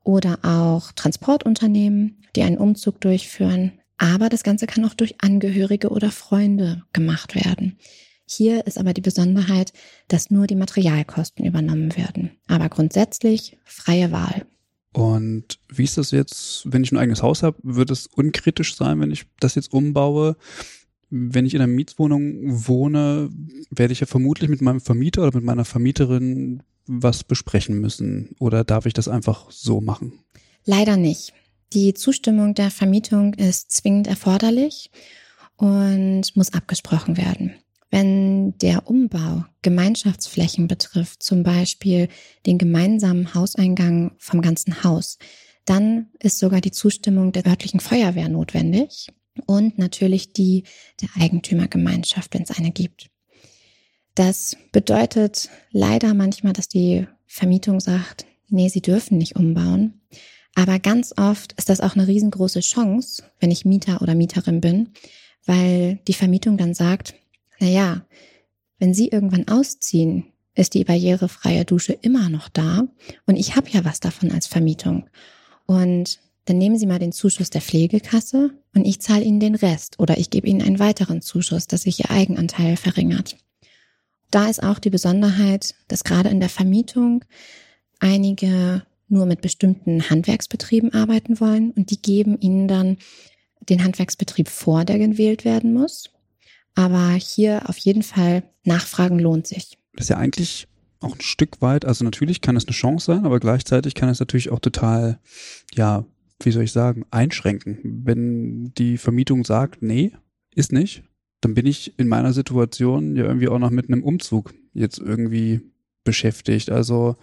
oder 0.02 0.38
auch 0.42 0.92
Transportunternehmen, 0.92 2.22
die 2.34 2.42
einen 2.42 2.58
Umzug 2.58 3.00
durchführen. 3.00 3.72
Aber 3.98 4.30
das 4.30 4.42
Ganze 4.42 4.66
kann 4.66 4.84
auch 4.84 4.94
durch 4.94 5.16
Angehörige 5.22 5.90
oder 5.90 6.10
Freunde 6.10 6.82
gemacht 6.92 7.34
werden. 7.34 7.78
Hier 8.24 8.66
ist 8.66 8.78
aber 8.78 8.94
die 8.94 9.00
Besonderheit, 9.00 9.72
dass 10.08 10.30
nur 10.30 10.46
die 10.46 10.54
Materialkosten 10.54 11.44
übernommen 11.44 11.96
werden. 11.96 12.30
Aber 12.46 12.68
grundsätzlich 12.68 13.58
freie 13.64 14.12
Wahl. 14.12 14.46
Und 14.92 15.58
wie 15.68 15.84
ist 15.84 15.98
das 15.98 16.10
jetzt, 16.10 16.62
wenn 16.64 16.82
ich 16.82 16.92
ein 16.92 16.98
eigenes 16.98 17.22
Haus 17.22 17.42
habe? 17.42 17.58
Wird 17.62 17.90
es 17.90 18.06
unkritisch 18.06 18.74
sein, 18.74 19.00
wenn 19.00 19.10
ich 19.10 19.26
das 19.38 19.54
jetzt 19.54 19.72
umbaue? 19.72 20.36
Wenn 21.10 21.44
ich 21.44 21.54
in 21.54 21.60
einer 21.60 21.72
Mietswohnung 21.72 22.40
wohne, 22.44 23.30
werde 23.70 23.92
ich 23.92 24.00
ja 24.00 24.06
vermutlich 24.06 24.48
mit 24.48 24.62
meinem 24.62 24.80
Vermieter 24.80 25.22
oder 25.22 25.36
mit 25.36 25.44
meiner 25.44 25.64
Vermieterin 25.64 26.62
was 26.86 27.24
besprechen 27.24 27.78
müssen. 27.78 28.34
Oder 28.38 28.64
darf 28.64 28.86
ich 28.86 28.94
das 28.94 29.08
einfach 29.08 29.50
so 29.50 29.80
machen? 29.80 30.12
Leider 30.64 30.96
nicht. 30.96 31.32
Die 31.72 31.94
Zustimmung 31.94 32.54
der 32.54 32.70
Vermietung 32.70 33.34
ist 33.34 33.70
zwingend 33.72 34.06
erforderlich 34.06 34.90
und 35.56 36.34
muss 36.34 36.52
abgesprochen 36.52 37.16
werden. 37.16 37.54
Wenn 37.90 38.56
der 38.58 38.88
Umbau 38.88 39.44
Gemeinschaftsflächen 39.62 40.68
betrifft, 40.68 41.22
zum 41.22 41.42
Beispiel 41.42 42.08
den 42.46 42.56
gemeinsamen 42.56 43.34
Hauseingang 43.34 44.12
vom 44.18 44.42
ganzen 44.42 44.84
Haus, 44.84 45.18
dann 45.64 46.08
ist 46.20 46.38
sogar 46.38 46.60
die 46.60 46.70
Zustimmung 46.70 47.32
der 47.32 47.46
örtlichen 47.46 47.80
Feuerwehr 47.80 48.28
notwendig 48.28 49.08
und 49.46 49.78
natürlich 49.78 50.32
die 50.32 50.64
der 51.00 51.08
Eigentümergemeinschaft, 51.18 52.34
wenn 52.34 52.42
es 52.42 52.50
eine 52.50 52.70
gibt. 52.70 53.10
Das 54.14 54.56
bedeutet 54.72 55.48
leider 55.70 56.14
manchmal, 56.14 56.52
dass 56.52 56.68
die 56.68 57.06
Vermietung 57.26 57.80
sagt, 57.80 58.26
nee, 58.48 58.68
sie 58.68 58.82
dürfen 58.82 59.18
nicht 59.18 59.36
umbauen. 59.36 60.00
Aber 60.54 60.78
ganz 60.78 61.14
oft 61.16 61.52
ist 61.52 61.68
das 61.68 61.80
auch 61.80 61.94
eine 61.94 62.08
riesengroße 62.08 62.60
Chance, 62.60 63.22
wenn 63.38 63.52
ich 63.52 63.64
Mieter 63.64 64.02
oder 64.02 64.14
Mieterin 64.14 64.60
bin, 64.60 64.90
weil 65.46 66.00
die 66.08 66.14
Vermietung 66.14 66.56
dann 66.56 66.74
sagt, 66.74 67.14
na 67.60 67.68
ja, 67.68 68.06
wenn 68.78 68.94
Sie 68.94 69.08
irgendwann 69.08 69.46
ausziehen, 69.46 70.32
ist 70.54 70.74
die 70.74 70.84
barrierefreie 70.84 71.64
Dusche 71.64 71.92
immer 71.92 72.28
noch 72.28 72.48
da 72.48 72.88
und 73.26 73.36
ich 73.36 73.54
habe 73.54 73.70
ja 73.70 73.84
was 73.84 74.00
davon 74.00 74.32
als 74.32 74.46
Vermietung. 74.46 75.08
Und 75.66 76.20
dann 76.46 76.58
nehmen 76.58 76.78
Sie 76.78 76.86
mal 76.86 76.98
den 76.98 77.12
Zuschuss 77.12 77.50
der 77.50 77.60
Pflegekasse 77.60 78.50
und 78.74 78.84
ich 78.84 79.00
zahle 79.00 79.24
Ihnen 79.24 79.40
den 79.40 79.54
Rest 79.54 79.98
oder 79.98 80.18
ich 80.18 80.30
gebe 80.30 80.46
Ihnen 80.46 80.62
einen 80.62 80.78
weiteren 80.78 81.22
Zuschuss, 81.22 81.66
dass 81.66 81.82
sich 81.82 82.00
Ihr 82.00 82.10
Eigenanteil 82.10 82.76
verringert. 82.76 83.36
Da 84.30 84.48
ist 84.48 84.62
auch 84.62 84.78
die 84.78 84.90
Besonderheit, 84.90 85.74
dass 85.88 86.04
gerade 86.04 86.28
in 86.28 86.40
der 86.40 86.48
Vermietung 86.48 87.24
einige 87.98 88.84
nur 89.08 89.26
mit 89.26 89.40
bestimmten 89.40 90.08
Handwerksbetrieben 90.08 90.94
arbeiten 90.94 91.40
wollen 91.40 91.72
und 91.72 91.90
die 91.90 92.00
geben 92.00 92.38
ihnen 92.40 92.68
dann 92.68 92.96
den 93.68 93.84
Handwerksbetrieb 93.84 94.48
vor, 94.48 94.84
der 94.84 94.98
gewählt 94.98 95.44
werden 95.44 95.72
muss. 95.72 96.10
Aber 96.74 97.10
hier 97.12 97.68
auf 97.68 97.76
jeden 97.78 98.02
Fall 98.02 98.44
Nachfragen 98.64 99.18
lohnt 99.18 99.46
sich. 99.46 99.78
Das 99.94 100.04
ist 100.04 100.10
ja 100.10 100.16
eigentlich 100.16 100.68
auch 101.00 101.14
ein 101.14 101.20
Stück 101.20 101.60
weit, 101.60 101.84
also 101.84 102.04
natürlich 102.04 102.40
kann 102.40 102.56
es 102.56 102.66
eine 102.66 102.74
Chance 102.74 103.06
sein, 103.06 103.24
aber 103.24 103.40
gleichzeitig 103.40 103.94
kann 103.94 104.10
es 104.10 104.20
natürlich 104.20 104.50
auch 104.50 104.60
total, 104.60 105.18
ja, 105.74 106.04
wie 106.42 106.50
soll 106.50 106.64
ich 106.64 106.72
sagen, 106.72 107.04
einschränken. 107.10 107.78
Wenn 107.82 108.72
die 108.74 108.98
Vermietung 108.98 109.44
sagt, 109.44 109.82
nee, 109.82 110.12
ist 110.54 110.72
nicht, 110.72 111.04
dann 111.40 111.54
bin 111.54 111.66
ich 111.66 111.98
in 111.98 112.08
meiner 112.08 112.32
Situation 112.32 113.16
ja 113.16 113.24
irgendwie 113.24 113.48
auch 113.48 113.58
noch 113.58 113.70
mit 113.70 113.88
einem 113.88 114.02
Umzug 114.02 114.54
jetzt 114.72 114.98
irgendwie 114.98 115.60
beschäftigt. 116.04 116.70
Also 116.70 117.16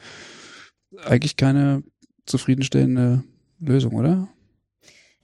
eigentlich 1.03 1.35
keine 1.35 1.83
zufriedenstellende 2.25 3.23
Lösung, 3.59 3.93
oder? 3.93 4.27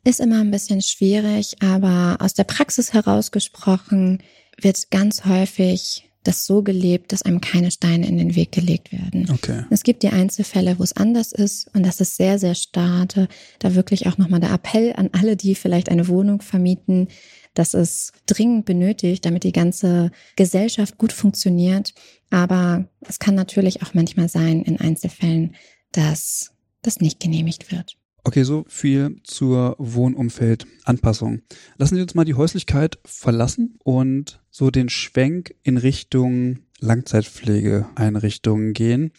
Ist 0.03 0.19
immer 0.19 0.41
ein 0.41 0.51
bisschen 0.51 0.81
schwierig, 0.81 1.61
aber 1.61 2.17
aus 2.19 2.33
der 2.33 2.43
Praxis 2.43 2.93
herausgesprochen 2.93 4.21
wird 4.59 4.91
ganz 4.91 5.25
häufig 5.25 6.09
das 6.23 6.45
so 6.45 6.63
gelebt, 6.63 7.11
dass 7.11 7.21
einem 7.21 7.41
keine 7.41 7.71
Steine 7.71 8.07
in 8.07 8.17
den 8.17 8.35
Weg 8.35 8.51
gelegt 8.51 8.91
werden. 8.91 9.29
Okay. 9.29 9.65
Es 9.69 9.83
gibt 9.83 10.03
die 10.03 10.09
Einzelfälle, 10.09 10.79
wo 10.79 10.83
es 10.83 10.93
anders 10.93 11.31
ist 11.31 11.69
und 11.75 11.85
das 11.85 11.99
ist 11.99 12.15
sehr, 12.15 12.39
sehr 12.39 12.55
starte. 12.55 13.27
Da 13.59 13.75
wirklich 13.75 14.07
auch 14.07 14.17
nochmal 14.17 14.39
der 14.39 14.51
Appell 14.51 14.93
an 14.95 15.09
alle, 15.11 15.35
die 15.35 15.55
vielleicht 15.55 15.89
eine 15.89 16.07
Wohnung 16.07 16.41
vermieten, 16.41 17.07
dass 17.53 17.73
es 17.73 18.11
dringend 18.25 18.65
benötigt, 18.65 19.25
damit 19.25 19.43
die 19.43 19.51
ganze 19.51 20.11
Gesellschaft 20.35 20.97
gut 20.97 21.13
funktioniert. 21.13 21.93
Aber 22.29 22.87
es 23.07 23.19
kann 23.19 23.35
natürlich 23.35 23.83
auch 23.83 23.93
manchmal 23.93 24.29
sein 24.29 24.63
in 24.63 24.79
Einzelfällen, 24.79 25.55
dass 25.91 26.51
das 26.81 26.99
nicht 26.99 27.19
genehmigt 27.19 27.71
wird. 27.71 27.97
Okay, 28.25 28.43
so 28.43 28.63
viel 28.69 29.17
zur 29.23 29.75
Wohnumfeldanpassung. 29.79 31.41
Lassen 31.77 31.95
Sie 31.95 32.01
uns 32.01 32.15
mal 32.15 32.23
die 32.23 32.35
Häuslichkeit 32.35 32.97
verlassen 33.03 33.77
und 33.83 34.41
so 34.53 34.69
den 34.69 34.87
Schwenk 34.87 35.55
in 35.63 35.77
Richtung 35.77 36.59
Langzeitpflegeeinrichtungen 36.79 38.73
gehen. 38.73 39.11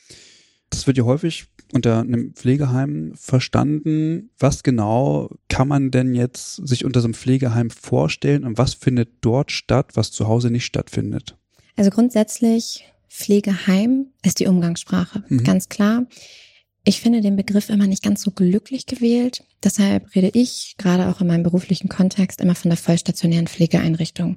Das 0.70 0.86
wird 0.86 0.96
ja 0.96 1.04
häufig 1.04 1.46
unter 1.72 2.00
einem 2.00 2.34
Pflegeheim 2.34 3.12
verstanden. 3.16 4.30
Was 4.38 4.62
genau 4.62 5.30
kann 5.48 5.66
man 5.66 5.90
denn 5.90 6.14
jetzt 6.14 6.66
sich 6.66 6.84
unter 6.84 7.00
so 7.00 7.06
einem 7.06 7.14
Pflegeheim 7.14 7.70
vorstellen 7.70 8.44
und 8.44 8.58
was 8.58 8.74
findet 8.74 9.10
dort 9.22 9.50
statt, 9.50 9.90
was 9.94 10.12
zu 10.12 10.28
Hause 10.28 10.50
nicht 10.50 10.66
stattfindet? 10.66 11.36
Also 11.74 11.90
grundsätzlich 11.90 12.84
Pflegeheim 13.08 14.06
ist 14.22 14.38
die 14.38 14.46
Umgangssprache, 14.46 15.24
mhm. 15.28 15.42
ganz 15.42 15.68
klar. 15.68 16.06
Ich 16.84 17.00
finde 17.00 17.22
den 17.22 17.34
Begriff 17.34 17.70
immer 17.70 17.88
nicht 17.88 18.04
ganz 18.04 18.22
so 18.22 18.30
glücklich 18.30 18.86
gewählt. 18.86 19.42
Deshalb 19.64 20.14
rede 20.14 20.30
ich 20.32 20.76
gerade 20.78 21.08
auch 21.08 21.20
in 21.20 21.26
meinem 21.26 21.42
beruflichen 21.42 21.88
Kontext 21.88 22.40
immer 22.40 22.54
von 22.54 22.70
der 22.70 22.78
vollstationären 22.78 23.48
Pflegeeinrichtung. 23.48 24.36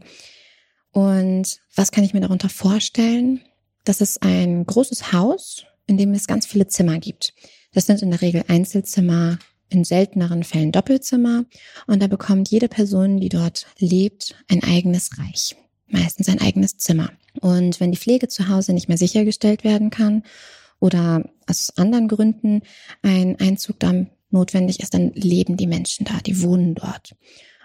Und 0.98 1.60
was 1.76 1.92
kann 1.92 2.04
ich 2.04 2.16
mir 2.16 2.22
darunter 2.22 2.50
vorstellen? 2.50 3.42
Das 3.84 4.02
ist 4.02 4.24
ein 4.24 4.66
großes 4.66 5.14
Haus, 5.14 5.64
in 5.86 5.96
dem 5.96 6.12
es 6.16 6.26
ganz 6.26 6.48
viele 6.48 6.66
Zimmer 6.66 6.98
gibt. 6.98 7.36
Das 7.72 7.86
sind 7.86 8.02
in 8.02 8.10
der 8.10 8.24
Regel 8.24 8.44
Einzelzimmer, 8.48 9.38
in 9.70 9.84
selteneren 9.84 10.44
Fällen 10.44 10.72
Doppelzimmer. 10.72 11.46
Und 11.86 12.02
da 12.02 12.08
bekommt 12.08 12.50
jede 12.50 12.68
Person, 12.68 13.20
die 13.20 13.30
dort 13.30 13.68
lebt, 13.78 14.34
ein 14.48 14.64
eigenes 14.64 15.20
Reich. 15.20 15.56
Meistens 15.88 16.30
ein 16.30 16.42
eigenes 16.42 16.78
Zimmer. 16.78 17.12
Und 17.42 17.80
wenn 17.80 17.92
die 17.92 18.00
Pflege 18.00 18.28
zu 18.28 18.48
Hause 18.48 18.74
nicht 18.74 18.88
mehr 18.88 18.98
sichergestellt 18.98 19.64
werden 19.64 19.92
kann 19.92 20.24
oder 20.80 21.30
aus 21.46 21.78
anderen 21.78 22.08
Gründen 22.08 22.64
ein 23.04 23.40
Einzug 23.40 23.80
da 23.80 24.08
notwendig 24.32 24.80
ist, 24.80 24.96
dann 24.96 25.12
leben 25.14 25.58
die 25.58 25.68
Menschen 25.68 26.08
da, 26.08 26.18
die 26.26 26.42
wohnen 26.42 26.74
dort. 26.74 27.16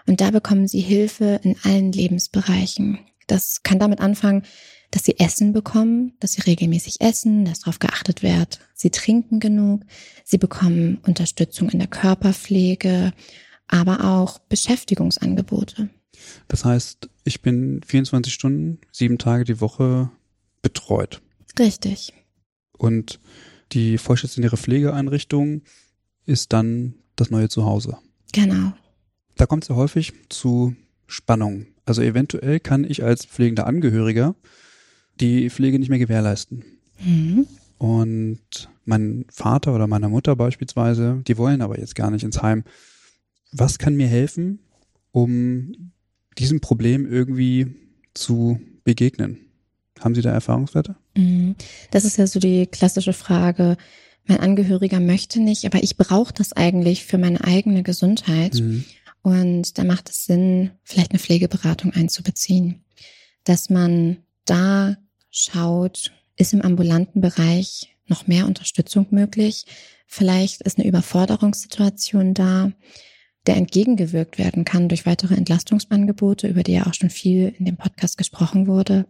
Und 0.05 0.21
da 0.21 0.29
bekommen 0.29 0.67
sie 0.67 0.81
Hilfe 0.81 1.39
in 1.41 1.55
allen 1.63 1.91
Lebensbereichen. 1.91 2.99
Das 3.27 3.63
kann 3.63 3.79
damit 3.79 3.99
anfangen, 3.99 4.43
dass 4.91 5.03
sie 5.03 5.19
Essen 5.19 5.53
bekommen, 5.53 6.13
dass 6.19 6.33
sie 6.33 6.41
regelmäßig 6.41 7.01
essen, 7.01 7.45
dass 7.45 7.61
darauf 7.61 7.79
geachtet 7.79 8.21
wird. 8.21 8.59
Sie 8.75 8.91
trinken 8.91 9.39
genug, 9.39 9.81
sie 10.23 10.37
bekommen 10.37 10.99
Unterstützung 11.05 11.69
in 11.69 11.79
der 11.79 11.87
Körperpflege, 11.87 13.11
aber 13.67 14.03
auch 14.03 14.37
Beschäftigungsangebote. 14.39 15.89
Das 16.47 16.63
heißt, 16.63 17.09
ich 17.23 17.41
bin 17.41 17.81
24 17.85 18.31
Stunden, 18.33 18.79
sieben 18.91 19.17
Tage 19.17 19.45
die 19.45 19.61
Woche 19.61 20.11
betreut. 20.61 21.21
Richtig. 21.57 22.13
Und 22.77 23.19
die 23.71 23.97
vollstationäre 23.97 24.57
Pflegeeinrichtung 24.57 25.63
ist 26.25 26.53
dann 26.53 26.95
das 27.15 27.31
neue 27.31 27.49
Zuhause. 27.49 27.97
Genau. 28.31 28.73
Da 29.35 29.45
kommt 29.45 29.63
es 29.63 29.69
ja 29.69 29.75
häufig 29.75 30.13
zu 30.29 30.75
Spannungen. 31.07 31.72
Also 31.85 32.01
eventuell 32.01 32.59
kann 32.59 32.83
ich 32.83 33.03
als 33.03 33.25
pflegender 33.25 33.67
Angehöriger 33.67 34.35
die 35.19 35.49
Pflege 35.49 35.79
nicht 35.79 35.89
mehr 35.89 35.99
gewährleisten. 35.99 36.63
Mhm. 37.03 37.47
Und 37.77 38.69
mein 38.85 39.25
Vater 39.29 39.75
oder 39.75 39.87
meine 39.87 40.09
Mutter 40.09 40.35
beispielsweise, 40.35 41.21
die 41.27 41.37
wollen 41.37 41.61
aber 41.61 41.79
jetzt 41.79 41.95
gar 41.95 42.11
nicht 42.11 42.23
ins 42.23 42.41
Heim. 42.41 42.63
Was 43.51 43.77
kann 43.77 43.95
mir 43.95 44.07
helfen, 44.07 44.59
um 45.11 45.91
diesem 46.37 46.61
Problem 46.61 47.05
irgendwie 47.09 47.75
zu 48.13 48.59
begegnen? 48.83 49.37
Haben 49.99 50.15
Sie 50.15 50.21
da 50.21 50.31
Erfahrungswerte? 50.31 50.95
Mhm. 51.15 51.55
Das 51.91 52.05
ist 52.05 52.17
ja 52.17 52.27
so 52.27 52.39
die 52.39 52.65
klassische 52.67 53.13
Frage. 53.13 53.77
Mein 54.25 54.39
Angehöriger 54.39 54.99
möchte 54.99 55.41
nicht, 55.41 55.65
aber 55.65 55.83
ich 55.83 55.97
brauche 55.97 56.33
das 56.33 56.53
eigentlich 56.53 57.05
für 57.05 57.17
meine 57.17 57.43
eigene 57.43 57.83
Gesundheit. 57.83 58.55
Mhm. 58.55 58.85
Und 59.23 59.77
da 59.77 59.85
macht 59.85 60.09
es 60.09 60.25
Sinn, 60.25 60.71
vielleicht 60.83 61.11
eine 61.11 61.19
Pflegeberatung 61.19 61.93
einzubeziehen, 61.93 62.83
dass 63.45 63.69
man 63.69 64.17
da 64.45 64.97
schaut, 65.31 66.11
ist 66.35 66.53
im 66.53 66.61
ambulanten 66.61 67.21
Bereich 67.21 67.95
noch 68.05 68.27
mehr 68.27 68.45
Unterstützung 68.45 69.07
möglich? 69.11 69.65
Vielleicht 70.05 70.61
ist 70.61 70.77
eine 70.77 70.87
Überforderungssituation 70.87 72.33
da, 72.33 72.71
der 73.47 73.55
entgegengewirkt 73.55 74.37
werden 74.37 74.65
kann 74.65 74.89
durch 74.89 75.05
weitere 75.05 75.35
Entlastungsangebote, 75.35 76.47
über 76.47 76.63
die 76.63 76.73
ja 76.73 76.85
auch 76.85 76.93
schon 76.93 77.09
viel 77.09 77.55
in 77.57 77.65
dem 77.65 77.77
Podcast 77.77 78.17
gesprochen 78.17 78.67
wurde. 78.67 79.05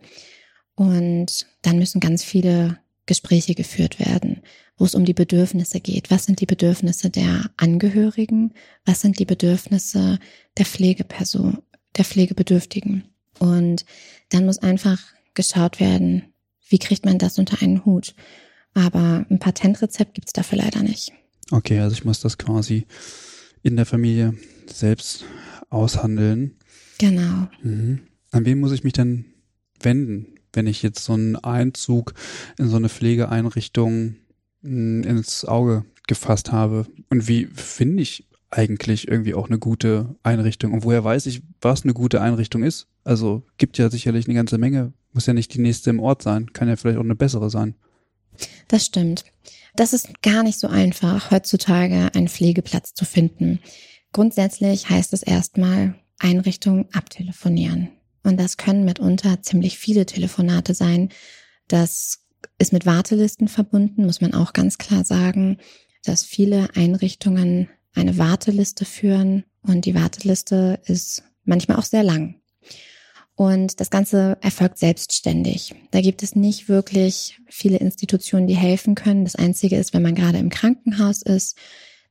Und 0.76 1.48
dann 1.64 1.78
müssen 1.78 2.00
ganz 2.00 2.24
viele 2.24 2.80
Gespräche 3.06 3.56
geführt 3.56 4.00
werden, 4.00 4.42
wo 4.78 4.86
es 4.86 4.96
um 4.96 5.06
die 5.06 5.14
Bedürfnisse 5.14 5.80
geht. 5.80 6.10
Was 6.10 6.26
sind 6.26 6.40
die 6.40 6.46
Bedürfnisse 6.46 7.10
der 7.10 7.52
Angehörigen? 7.58 8.54
Was 8.86 9.02
sind 9.02 9.20
die 9.20 9.26
Bedürfnisse 9.26 10.20
der 10.58 10.66
Pflegeperson, 10.66 11.60
der 11.98 12.06
Pflegebedürftigen? 12.06 13.04
Und 13.40 13.86
dann 14.30 14.46
muss 14.46 14.60
einfach 14.60 15.02
geschaut 15.34 15.80
werden, 15.80 16.34
wie 16.70 16.80
kriegt 16.80 17.06
man 17.06 17.18
das 17.18 17.38
unter 17.38 17.62
einen 17.62 17.86
Hut? 17.86 18.16
Aber 18.74 19.26
ein 19.30 19.40
Patentrezept 19.40 20.16
gibt's 20.16 20.34
dafür 20.34 20.60
leider 20.60 20.82
nicht. 20.82 21.12
Okay, 21.52 21.80
also 21.80 21.94
ich 21.94 22.06
muss 22.06 22.22
das 22.22 22.38
quasi 22.38 22.86
in 23.62 23.76
der 23.76 23.86
Familie 23.86 24.34
selbst 24.66 25.26
aushandeln. 25.70 26.58
Genau. 26.98 27.48
Mhm. 27.62 28.08
An 28.32 28.46
wen 28.46 28.60
muss 28.60 28.72
ich 28.72 28.84
mich 28.84 28.94
denn 28.94 29.26
wenden, 29.80 30.40
wenn 30.54 30.68
ich 30.68 30.82
jetzt 30.84 31.04
so 31.04 31.14
einen 31.14 31.36
Einzug 31.36 32.14
in 32.58 32.70
so 32.70 32.78
eine 32.78 32.90
Pflegeeinrichtung 32.90 34.16
hm, 34.62 35.04
ins 35.04 35.46
Auge 35.46 35.86
gefasst 36.08 36.52
habe? 36.52 36.88
Und 37.10 37.28
wie 37.28 37.46
finde 37.46 38.04
ich 38.04 38.28
eigentlich 38.52 39.08
irgendwie 39.08 39.34
auch 39.34 39.48
eine 39.50 39.60
gute 39.60 40.16
Einrichtung? 40.24 40.74
Und 40.74 40.84
woher 40.84 41.04
weiß 41.04 41.26
ich, 41.26 41.42
was 41.62 41.84
eine 41.84 41.94
gute 41.94 42.22
Einrichtung 42.22 42.64
ist? 42.64 42.88
Also 43.04 43.44
gibt 43.58 43.78
ja 43.78 43.90
sicherlich 43.90 44.28
eine 44.28 44.36
ganze 44.36 44.58
Menge. 44.58 44.94
Muss 45.12 45.26
ja 45.26 45.34
nicht 45.34 45.54
die 45.54 45.62
nächste 45.62 45.90
im 45.90 46.00
Ort 46.00 46.22
sein. 46.22 46.54
Kann 46.54 46.68
ja 46.68 46.76
vielleicht 46.76 46.98
auch 46.98 47.04
eine 47.04 47.16
bessere 47.16 47.50
sein. 47.50 47.76
Das 48.68 48.86
stimmt. 48.86 49.26
Das 49.76 49.94
ist 49.94 50.22
gar 50.22 50.44
nicht 50.44 50.60
so 50.60 50.68
einfach, 50.68 51.32
heutzutage 51.32 52.14
einen 52.14 52.28
Pflegeplatz 52.28 52.94
zu 52.94 53.06
finden. 53.06 53.60
Grundsätzlich 54.12 54.90
heißt 54.90 55.14
es 55.14 55.24
erstmal 55.24 55.96
Einrichtung 56.20 56.88
abtelefonieren. 56.94 57.90
Und 58.24 58.40
das 58.40 58.58
können 58.58 58.86
mitunter 58.86 59.42
ziemlich 59.42 59.78
viele 59.78 60.06
Telefonate 60.06 60.74
sein. 60.74 61.10
Das 61.68 62.20
ist 62.58 62.74
mit 62.74 62.86
Wartelisten 62.86 63.48
verbunden, 63.48 64.06
muss 64.06 64.22
man 64.22 64.34
auch 64.34 64.54
ganz 64.54 64.78
klar 64.78 65.04
sagen, 65.04 65.58
dass 66.04 66.24
viele 66.24 66.70
Einrichtungen 66.76 67.70
eine 67.94 68.18
Warteliste 68.18 68.86
führen 68.86 69.44
und 69.62 69.86
die 69.86 69.96
Warteliste 69.96 70.80
ist 70.86 71.24
manchmal 71.46 71.78
auch 71.78 71.86
sehr 71.86 72.04
lang. 72.04 72.36
Und 73.36 73.80
das 73.80 73.90
Ganze 73.90 74.38
erfolgt 74.42 74.78
selbstständig. 74.78 75.74
Da 75.92 76.02
gibt 76.02 76.22
es 76.22 76.36
nicht 76.36 76.70
wirklich 76.70 77.40
viele 77.48 77.78
Institutionen, 77.78 78.46
die 78.46 78.56
helfen 78.56 78.94
können. 78.94 79.24
Das 79.24 79.36
Einzige 79.36 79.78
ist, 79.78 79.94
wenn 79.94 80.04
man 80.04 80.14
gerade 80.14 80.38
im 80.38 80.50
Krankenhaus 80.50 81.24
ist, 81.24 81.58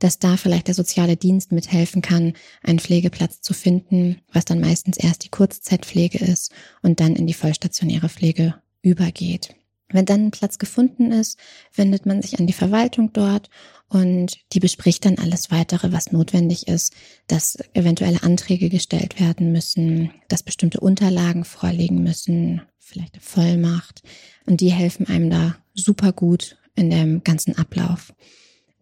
dass 0.03 0.19
da 0.19 0.37
vielleicht 0.37 0.67
der 0.67 0.75
soziale 0.75 1.17
Dienst 1.17 1.53
mithelfen 1.53 2.03
kann, 2.03 2.33
einen 2.63 2.81
Pflegeplatz 2.81 3.41
zu 3.41 3.55
finden, 3.55 4.21
was 4.33 4.45
dann 4.45 4.61
meistens 4.61 4.97
erst 4.97 5.25
die 5.25 5.29
Kurzzeitpflege 5.29 6.19
ist 6.19 6.53
und 6.83 6.99
dann 6.99 7.15
in 7.15 7.27
die 7.27 7.35
vollstationäre 7.35 8.09
Pflege 8.09 8.57
übergeht. 8.83 9.55
Wenn 9.91 10.07
dann 10.07 10.27
ein 10.27 10.31
Platz 10.31 10.59
gefunden 10.59 11.13
ist, 11.13 11.39
wendet 11.75 12.07
man 12.07 12.23
sich 12.23 12.41
an 12.41 12.47
die 12.47 12.53
Verwaltung 12.53 13.13
dort 13.13 13.49
und 13.89 14.39
die 14.55 14.61
bespricht 14.61 15.05
dann 15.05 15.19
alles 15.19 15.51
weitere, 15.51 15.93
was 15.93 16.11
notwendig 16.11 16.67
ist, 16.67 16.95
dass 17.27 17.59
eventuelle 17.75 18.23
Anträge 18.23 18.71
gestellt 18.71 19.21
werden 19.21 19.53
müssen, 19.53 20.11
dass 20.29 20.43
bestimmte 20.43 20.81
Unterlagen 20.81 21.45
vorliegen 21.45 22.03
müssen, 22.03 22.63
vielleicht 22.79 23.15
eine 23.15 23.23
Vollmacht. 23.23 24.03
Und 24.47 24.61
die 24.63 24.73
helfen 24.73 25.07
einem 25.07 25.31
da 25.31 25.57
super 25.75 26.13
gut 26.13 26.57
in 26.75 26.91
dem 26.91 27.23
ganzen 27.23 27.57
Ablauf. 27.59 28.15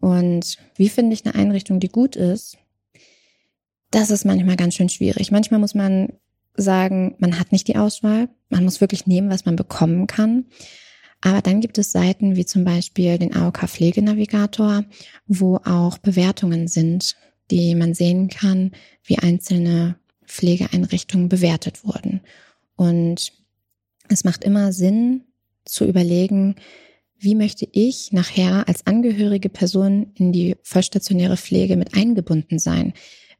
Und 0.01 0.57
wie 0.75 0.89
finde 0.89 1.13
ich 1.13 1.25
eine 1.25 1.35
Einrichtung, 1.35 1.79
die 1.79 1.87
gut 1.87 2.15
ist? 2.15 2.57
Das 3.91 4.09
ist 4.09 4.25
manchmal 4.25 4.57
ganz 4.57 4.75
schön 4.75 4.89
schwierig. 4.89 5.31
Manchmal 5.31 5.59
muss 5.59 5.75
man 5.75 6.13
sagen, 6.55 7.15
man 7.19 7.39
hat 7.39 7.51
nicht 7.51 7.67
die 7.67 7.77
Auswahl. 7.77 8.29
Man 8.49 8.63
muss 8.63 8.81
wirklich 8.81 9.07
nehmen, 9.07 9.29
was 9.29 9.45
man 9.45 9.55
bekommen 9.55 10.07
kann. 10.07 10.45
Aber 11.21 11.41
dann 11.41 11.61
gibt 11.61 11.77
es 11.77 11.91
Seiten 11.91 12.35
wie 12.35 12.45
zum 12.45 12.63
Beispiel 12.63 13.17
den 13.17 13.35
AOK 13.35 13.69
Pflegenavigator, 13.69 14.83
wo 15.27 15.57
auch 15.57 15.99
Bewertungen 15.99 16.67
sind, 16.67 17.15
die 17.51 17.75
man 17.75 17.93
sehen 17.93 18.27
kann, 18.27 18.71
wie 19.03 19.19
einzelne 19.19 19.97
Pflegeeinrichtungen 20.25 21.29
bewertet 21.29 21.85
wurden. 21.85 22.21
Und 22.75 23.33
es 24.09 24.23
macht 24.23 24.43
immer 24.43 24.73
Sinn 24.73 25.25
zu 25.65 25.85
überlegen, 25.85 26.55
wie 27.21 27.35
möchte 27.35 27.67
ich 27.71 28.11
nachher 28.11 28.67
als 28.67 28.87
angehörige 28.87 29.49
Person 29.49 30.11
in 30.15 30.31
die 30.31 30.55
vollstationäre 30.63 31.37
Pflege 31.37 31.77
mit 31.77 31.93
eingebunden 31.95 32.57
sein? 32.57 32.93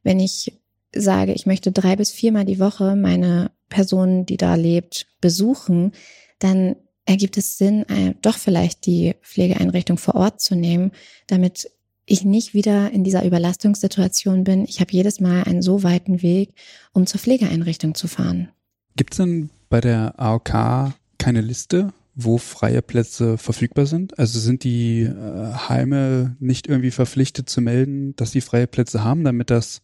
Wenn 0.04 0.20
ich 0.20 0.54
sage, 0.94 1.34
ich 1.34 1.46
möchte 1.46 1.72
drei 1.72 1.96
bis 1.96 2.12
viermal 2.12 2.46
die 2.46 2.60
Woche 2.60 2.96
meine 2.96 3.52
Person, 3.70 4.26
die 4.26 4.38
da 4.38 4.56
lebt, 4.56 5.08
besuchen, 5.20 5.94
dann 6.40 6.76
ergibt 7.06 7.38
es 7.38 7.58
Sinn, 7.58 7.88
äh, 7.90 8.14
doch 8.22 8.38
vielleicht 8.38 8.86
die 8.86 9.16
Pflegeeinrichtung 9.22 9.98
vor 9.98 10.16
Ort 10.16 10.42
zu 10.42 10.56
nehmen, 10.56 10.92
damit 11.28 11.72
ich 12.06 12.24
nicht 12.24 12.54
wieder 12.54 12.92
in 12.92 13.04
dieser 13.04 13.26
Überlastungssituation 13.26 14.44
bin. 14.44 14.66
Ich 14.66 14.80
habe 14.80 14.92
jedes 14.92 15.20
Mal 15.20 15.44
einen 15.44 15.62
so 15.62 15.82
weiten 15.82 16.22
Weg, 16.22 16.54
um 16.94 17.08
zur 17.08 17.20
Pflegeeinrichtung 17.20 17.96
zu 17.96 18.08
fahren. 18.08 18.50
Gibt 18.96 19.14
es 19.14 19.18
denn 19.18 19.50
bei 19.70 19.82
der 19.82 20.20
AOK 20.20 20.94
keine 21.18 21.42
Liste, 21.42 21.94
wo 22.24 22.38
freie 22.38 22.82
Plätze 22.82 23.38
verfügbar 23.38 23.86
sind? 23.86 24.18
Also 24.20 24.40
sind 24.40 24.64
die 24.64 25.02
äh, 25.02 25.54
Heime 25.70 26.36
nicht 26.40 26.68
irgendwie 26.68 26.92
verpflichtet 26.92 27.50
zu 27.50 27.62
melden, 27.62 28.16
dass 28.16 28.32
sie 28.32 28.42
freie 28.42 28.68
Plätze 28.68 29.04
haben, 29.04 29.24
damit 29.24 29.50
das 29.50 29.82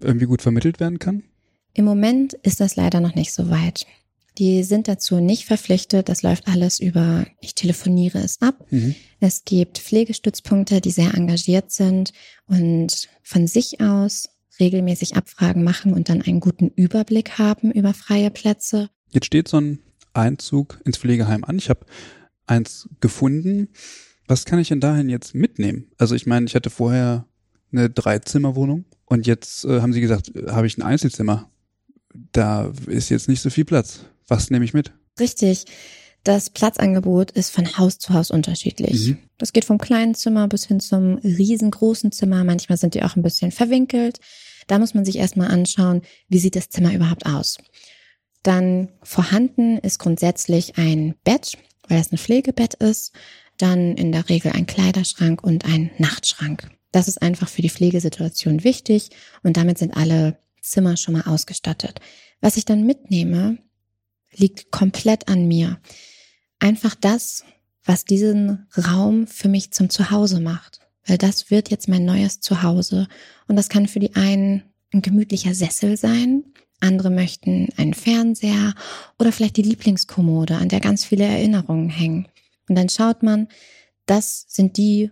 irgendwie 0.00 0.26
gut 0.26 0.42
vermittelt 0.42 0.80
werden 0.80 0.98
kann? 0.98 1.24
Im 1.74 1.84
Moment 1.84 2.34
ist 2.34 2.60
das 2.60 2.76
leider 2.76 3.00
noch 3.00 3.14
nicht 3.14 3.32
so 3.32 3.50
weit. 3.50 3.86
Die 4.38 4.62
sind 4.62 4.88
dazu 4.88 5.20
nicht 5.20 5.44
verpflichtet. 5.44 6.08
Das 6.08 6.22
läuft 6.22 6.48
alles 6.48 6.80
über, 6.80 7.26
ich 7.40 7.54
telefoniere 7.54 8.18
es 8.18 8.40
ab. 8.40 8.66
Mhm. 8.70 8.94
Es 9.18 9.44
gibt 9.44 9.78
Pflegestützpunkte, 9.78 10.80
die 10.80 10.90
sehr 10.90 11.14
engagiert 11.14 11.70
sind 11.70 12.12
und 12.46 13.08
von 13.22 13.46
sich 13.46 13.80
aus 13.80 14.28
regelmäßig 14.58 15.16
Abfragen 15.16 15.64
machen 15.64 15.92
und 15.92 16.08
dann 16.08 16.22
einen 16.22 16.40
guten 16.40 16.68
Überblick 16.68 17.38
haben 17.38 17.70
über 17.70 17.94
freie 17.94 18.30
Plätze. 18.30 18.90
Jetzt 19.10 19.26
steht 19.26 19.48
so 19.48 19.58
ein 19.58 19.80
Einzug 20.12 20.80
ins 20.84 20.98
Pflegeheim 20.98 21.44
an. 21.44 21.58
Ich 21.58 21.70
habe 21.70 21.86
eins 22.46 22.88
gefunden. 23.00 23.68
Was 24.26 24.44
kann 24.44 24.58
ich 24.58 24.68
denn 24.68 24.80
dahin 24.80 25.08
jetzt 25.08 25.34
mitnehmen? 25.34 25.90
Also 25.98 26.14
ich 26.14 26.26
meine, 26.26 26.46
ich 26.46 26.54
hatte 26.54 26.70
vorher 26.70 27.26
eine 27.72 27.90
Dreizimmerwohnung 27.90 28.84
und 29.06 29.26
jetzt 29.26 29.64
äh, 29.64 29.80
haben 29.80 29.92
sie 29.92 30.00
gesagt, 30.00 30.32
habe 30.48 30.66
ich 30.66 30.78
ein 30.78 30.82
Einzelzimmer. 30.82 31.50
Da 32.32 32.72
ist 32.86 33.08
jetzt 33.08 33.28
nicht 33.28 33.40
so 33.40 33.50
viel 33.50 33.64
Platz. 33.64 34.00
Was 34.26 34.50
nehme 34.50 34.64
ich 34.64 34.74
mit? 34.74 34.92
Richtig. 35.18 35.64
Das 36.22 36.50
Platzangebot 36.50 37.30
ist 37.30 37.50
von 37.50 37.78
Haus 37.78 37.98
zu 37.98 38.12
Haus 38.12 38.30
unterschiedlich. 38.30 39.08
Mhm. 39.08 39.18
Das 39.38 39.52
geht 39.52 39.64
vom 39.64 39.78
kleinen 39.78 40.14
Zimmer 40.14 40.48
bis 40.48 40.66
hin 40.66 40.80
zum 40.80 41.16
riesengroßen 41.18 42.12
Zimmer. 42.12 42.44
Manchmal 42.44 42.78
sind 42.78 42.94
die 42.94 43.02
auch 43.02 43.16
ein 43.16 43.22
bisschen 43.22 43.52
verwinkelt. 43.52 44.18
Da 44.66 44.78
muss 44.78 44.94
man 44.94 45.04
sich 45.04 45.16
erstmal 45.16 45.50
anschauen, 45.50 46.02
wie 46.28 46.38
sieht 46.38 46.56
das 46.56 46.68
Zimmer 46.68 46.94
überhaupt 46.94 47.26
aus. 47.26 47.56
Dann 48.42 48.88
vorhanden 49.02 49.78
ist 49.78 49.98
grundsätzlich 49.98 50.78
ein 50.78 51.14
Bett, 51.24 51.58
weil 51.88 52.00
es 52.00 52.12
ein 52.12 52.18
Pflegebett 52.18 52.74
ist. 52.74 53.12
Dann 53.58 53.96
in 53.96 54.12
der 54.12 54.28
Regel 54.28 54.52
ein 54.52 54.66
Kleiderschrank 54.66 55.42
und 55.42 55.66
ein 55.66 55.90
Nachtschrank. 55.98 56.70
Das 56.92 57.08
ist 57.08 57.20
einfach 57.20 57.48
für 57.48 57.62
die 57.62 57.70
Pflegesituation 57.70 58.64
wichtig 58.64 59.10
und 59.42 59.56
damit 59.56 59.78
sind 59.78 59.96
alle 59.96 60.38
Zimmer 60.62 60.96
schon 60.96 61.14
mal 61.14 61.22
ausgestattet. 61.22 62.00
Was 62.40 62.56
ich 62.56 62.64
dann 62.64 62.86
mitnehme, 62.86 63.58
liegt 64.32 64.70
komplett 64.70 65.28
an 65.28 65.46
mir. 65.46 65.78
Einfach 66.58 66.94
das, 66.94 67.44
was 67.84 68.04
diesen 68.04 68.66
Raum 68.76 69.26
für 69.26 69.48
mich 69.48 69.72
zum 69.72 69.90
Zuhause 69.90 70.40
macht. 70.40 70.80
Weil 71.06 71.18
das 71.18 71.50
wird 71.50 71.70
jetzt 71.70 71.88
mein 71.88 72.04
neues 72.04 72.40
Zuhause. 72.40 73.08
Und 73.48 73.56
das 73.56 73.68
kann 73.68 73.88
für 73.88 74.00
die 74.00 74.14
einen 74.14 74.62
ein 74.92 75.02
gemütlicher 75.02 75.54
Sessel 75.54 75.96
sein. 75.96 76.44
Andere 76.80 77.10
möchten 77.10 77.68
einen 77.76 77.94
Fernseher 77.94 78.74
oder 79.18 79.32
vielleicht 79.32 79.56
die 79.56 79.62
Lieblingskommode, 79.62 80.56
an 80.56 80.68
der 80.68 80.80
ganz 80.80 81.04
viele 81.04 81.24
Erinnerungen 81.24 81.90
hängen. 81.90 82.28
Und 82.68 82.76
dann 82.76 82.88
schaut 82.88 83.22
man, 83.22 83.48
das 84.06 84.46
sind 84.48 84.76
die 84.76 85.10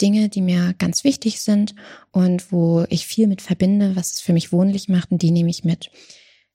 Dinge, 0.00 0.28
die 0.28 0.40
mir 0.40 0.74
ganz 0.78 1.04
wichtig 1.04 1.40
sind 1.40 1.74
und 2.10 2.52
wo 2.52 2.84
ich 2.88 3.06
viel 3.06 3.26
mit 3.26 3.42
verbinde, 3.42 3.96
was 3.96 4.12
es 4.12 4.20
für 4.20 4.32
mich 4.32 4.52
wohnlich 4.52 4.88
macht 4.88 5.10
und 5.10 5.22
die 5.22 5.30
nehme 5.30 5.50
ich 5.50 5.64
mit. 5.64 5.90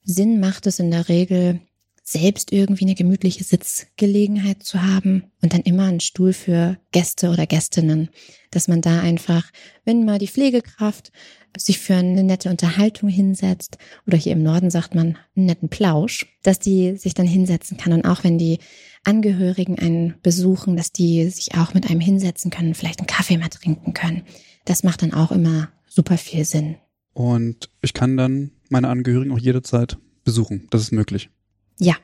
Sinn 0.03 0.39
macht 0.39 0.67
es 0.67 0.79
in 0.79 0.91
der 0.91 1.09
Regel, 1.09 1.61
selbst 2.07 2.53
irgendwie 2.53 2.85
eine 2.85 2.93
gemütliche 2.93 3.43
Sitzgelegenheit 3.43 4.61
zu 4.61 4.83
haben 4.83 5.23
und 5.41 5.53
dann 5.53 5.61
immer 5.61 5.85
einen 5.85 5.99
Stuhl 5.99 6.33
für 6.33 6.77
Gäste 6.91 7.31
oder 7.31 7.47
Gästinnen, 7.47 8.09
dass 8.51 8.67
man 8.67 8.81
da 8.81 8.99
einfach, 8.99 9.51
wenn 9.85 10.05
mal 10.05 10.19
die 10.19 10.27
Pflegekraft 10.27 11.11
sich 11.57 11.79
für 11.79 11.95
eine 11.95 12.23
nette 12.23 12.49
Unterhaltung 12.51 13.09
hinsetzt 13.09 13.79
oder 14.05 14.17
hier 14.17 14.33
im 14.33 14.43
Norden 14.43 14.69
sagt 14.69 14.93
man 14.93 15.17
einen 15.35 15.47
netten 15.47 15.69
Plausch, 15.69 16.27
dass 16.43 16.59
die 16.59 16.95
sich 16.95 17.15
dann 17.15 17.25
hinsetzen 17.25 17.77
kann 17.77 17.91
und 17.91 18.05
auch 18.05 18.23
wenn 18.23 18.37
die 18.37 18.59
Angehörigen 19.03 19.79
einen 19.79 20.13
besuchen, 20.21 20.77
dass 20.77 20.91
die 20.91 21.27
sich 21.29 21.55
auch 21.55 21.73
mit 21.73 21.89
einem 21.89 21.99
hinsetzen 21.99 22.51
können, 22.51 22.75
vielleicht 22.75 22.99
einen 22.99 23.07
Kaffee 23.07 23.37
mal 23.37 23.49
trinken 23.49 23.93
können. 23.93 24.23
Das 24.65 24.83
macht 24.83 25.01
dann 25.01 25.13
auch 25.13 25.31
immer 25.31 25.69
super 25.87 26.17
viel 26.19 26.45
Sinn. 26.45 26.75
Und 27.13 27.69
ich 27.81 27.93
kann 27.93 28.15
dann 28.15 28.51
meine 28.69 28.89
Angehörigen 28.89 29.31
auch 29.31 29.39
jederzeit 29.39 29.97
besuchen. 30.23 30.67
Das 30.69 30.81
ist 30.81 30.91
möglich. 30.91 31.29
Ja, 31.79 31.95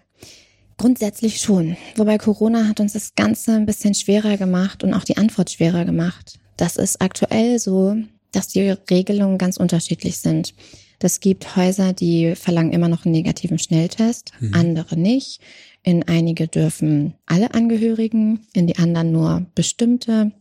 grundsätzlich 0.77 1.39
schon. 1.39 1.77
Wobei 1.95 2.17
Corona 2.17 2.67
hat 2.67 2.79
uns 2.79 2.93
das 2.93 3.15
Ganze 3.15 3.53
ein 3.53 3.65
bisschen 3.65 3.93
schwerer 3.93 4.37
gemacht 4.37 4.83
und 4.83 4.93
auch 4.93 5.03
die 5.03 5.17
Antwort 5.17 5.51
schwerer 5.51 5.85
gemacht. 5.85 6.39
Das 6.57 6.75
ist 6.75 7.01
aktuell 7.01 7.59
so, 7.59 7.95
dass 8.31 8.47
die 8.47 8.69
Regelungen 8.89 9.37
ganz 9.37 9.57
unterschiedlich 9.57 10.17
sind. 10.17 10.53
Das 10.99 11.19
gibt 11.19 11.55
Häuser, 11.55 11.93
die 11.93 12.35
verlangen 12.35 12.71
immer 12.71 12.87
noch 12.87 13.05
einen 13.05 13.13
negativen 13.13 13.57
Schnelltest, 13.57 14.33
mhm. 14.39 14.53
andere 14.53 14.97
nicht. 14.97 15.41
In 15.83 16.07
einige 16.07 16.47
dürfen 16.47 17.15
alle 17.25 17.55
Angehörigen, 17.55 18.45
in 18.53 18.67
die 18.67 18.77
anderen 18.77 19.11
nur 19.11 19.47
bestimmte. 19.55 20.31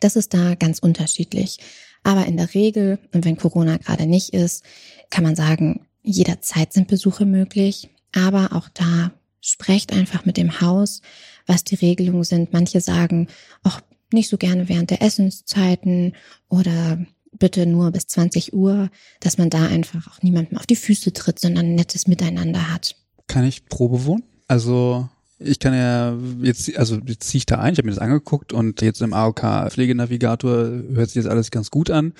Das 0.00 0.16
ist 0.16 0.32
da 0.32 0.54
ganz 0.54 0.78
unterschiedlich. 0.78 1.58
Aber 2.02 2.24
in 2.24 2.38
der 2.38 2.54
Regel, 2.54 2.98
und 3.12 3.24
wenn 3.24 3.36
Corona 3.36 3.76
gerade 3.76 4.06
nicht 4.06 4.30
ist, 4.30 4.64
kann 5.10 5.24
man 5.24 5.36
sagen, 5.36 5.86
jederzeit 6.02 6.72
sind 6.72 6.88
Besuche 6.88 7.26
möglich. 7.26 7.90
Aber 8.16 8.56
auch 8.56 8.68
da 8.70 9.12
sprecht 9.40 9.92
einfach 9.92 10.24
mit 10.24 10.36
dem 10.36 10.60
Haus, 10.60 11.02
was 11.46 11.64
die 11.64 11.76
Regelungen 11.76 12.24
sind. 12.24 12.52
Manche 12.52 12.80
sagen 12.80 13.28
auch 13.62 13.80
nicht 14.12 14.28
so 14.28 14.38
gerne 14.38 14.68
während 14.68 14.90
der 14.90 15.02
Essenszeiten 15.02 16.14
oder 16.48 16.98
bitte 17.38 17.66
nur 17.66 17.90
bis 17.90 18.06
20 18.06 18.54
Uhr, 18.54 18.90
dass 19.20 19.38
man 19.38 19.50
da 19.50 19.66
einfach 19.66 20.08
auch 20.10 20.22
niemandem 20.22 20.56
auf 20.58 20.66
die 20.66 20.76
Füße 20.76 21.12
tritt, 21.12 21.38
sondern 21.38 21.66
ein 21.66 21.74
nettes 21.74 22.06
Miteinander 22.06 22.72
hat. 22.72 22.96
Kann 23.26 23.44
ich 23.44 23.66
Probe 23.66 24.04
wohnen? 24.06 24.22
Also 24.48 25.08
ich 25.38 25.58
kann 25.58 25.74
ja 25.74 26.16
jetzt, 26.40 26.74
also 26.78 26.98
jetzt 27.04 27.28
ziehe 27.28 27.38
ich 27.38 27.46
da 27.46 27.58
ein, 27.58 27.74
ich 27.74 27.78
habe 27.78 27.86
mir 27.86 27.94
das 27.94 28.02
angeguckt 28.02 28.52
und 28.52 28.80
jetzt 28.80 29.02
im 29.02 29.12
AOK 29.12 29.70
Pflegenavigator 29.70 30.52
hört 30.94 31.08
sich 31.08 31.16
jetzt 31.16 31.28
alles 31.28 31.50
ganz 31.50 31.70
gut 31.70 31.90
an. 31.90 32.14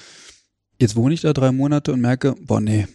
Jetzt 0.79 0.97
wohne 0.97 1.15
ich 1.15 1.23
da 1.23 1.33
drei 1.33 1.53
Monate 1.53 1.93
und 1.93 2.01
merke, 2.01 2.35
boah, 2.39 2.61
nee, 2.61 2.87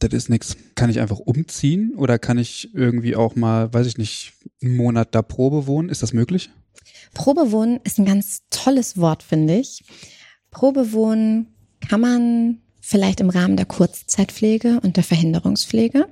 das 0.00 0.12
ist 0.12 0.28
nix. 0.28 0.56
Kann 0.74 0.90
ich 0.90 1.00
einfach 1.00 1.18
umziehen 1.18 1.94
oder 1.96 2.18
kann 2.18 2.38
ich 2.38 2.74
irgendwie 2.74 3.16
auch 3.16 3.36
mal, 3.36 3.72
weiß 3.72 3.86
ich 3.86 3.98
nicht, 3.98 4.32
einen 4.62 4.76
Monat 4.76 5.14
da 5.14 5.22
Probe 5.22 5.66
wohnen? 5.66 5.88
Ist 5.88 6.02
das 6.02 6.12
möglich? 6.12 6.50
Probewohnen 7.14 7.80
ist 7.84 7.98
ein 7.98 8.04
ganz 8.04 8.42
tolles 8.50 8.96
Wort, 8.96 9.22
finde 9.22 9.58
ich. 9.58 9.84
Probewohnen 10.50 11.48
kann 11.88 12.00
man 12.00 12.58
vielleicht 12.80 13.20
im 13.20 13.30
Rahmen 13.30 13.56
der 13.56 13.66
Kurzzeitpflege 13.66 14.80
und 14.82 14.96
der 14.96 15.04
Verhinderungspflege. 15.04 16.08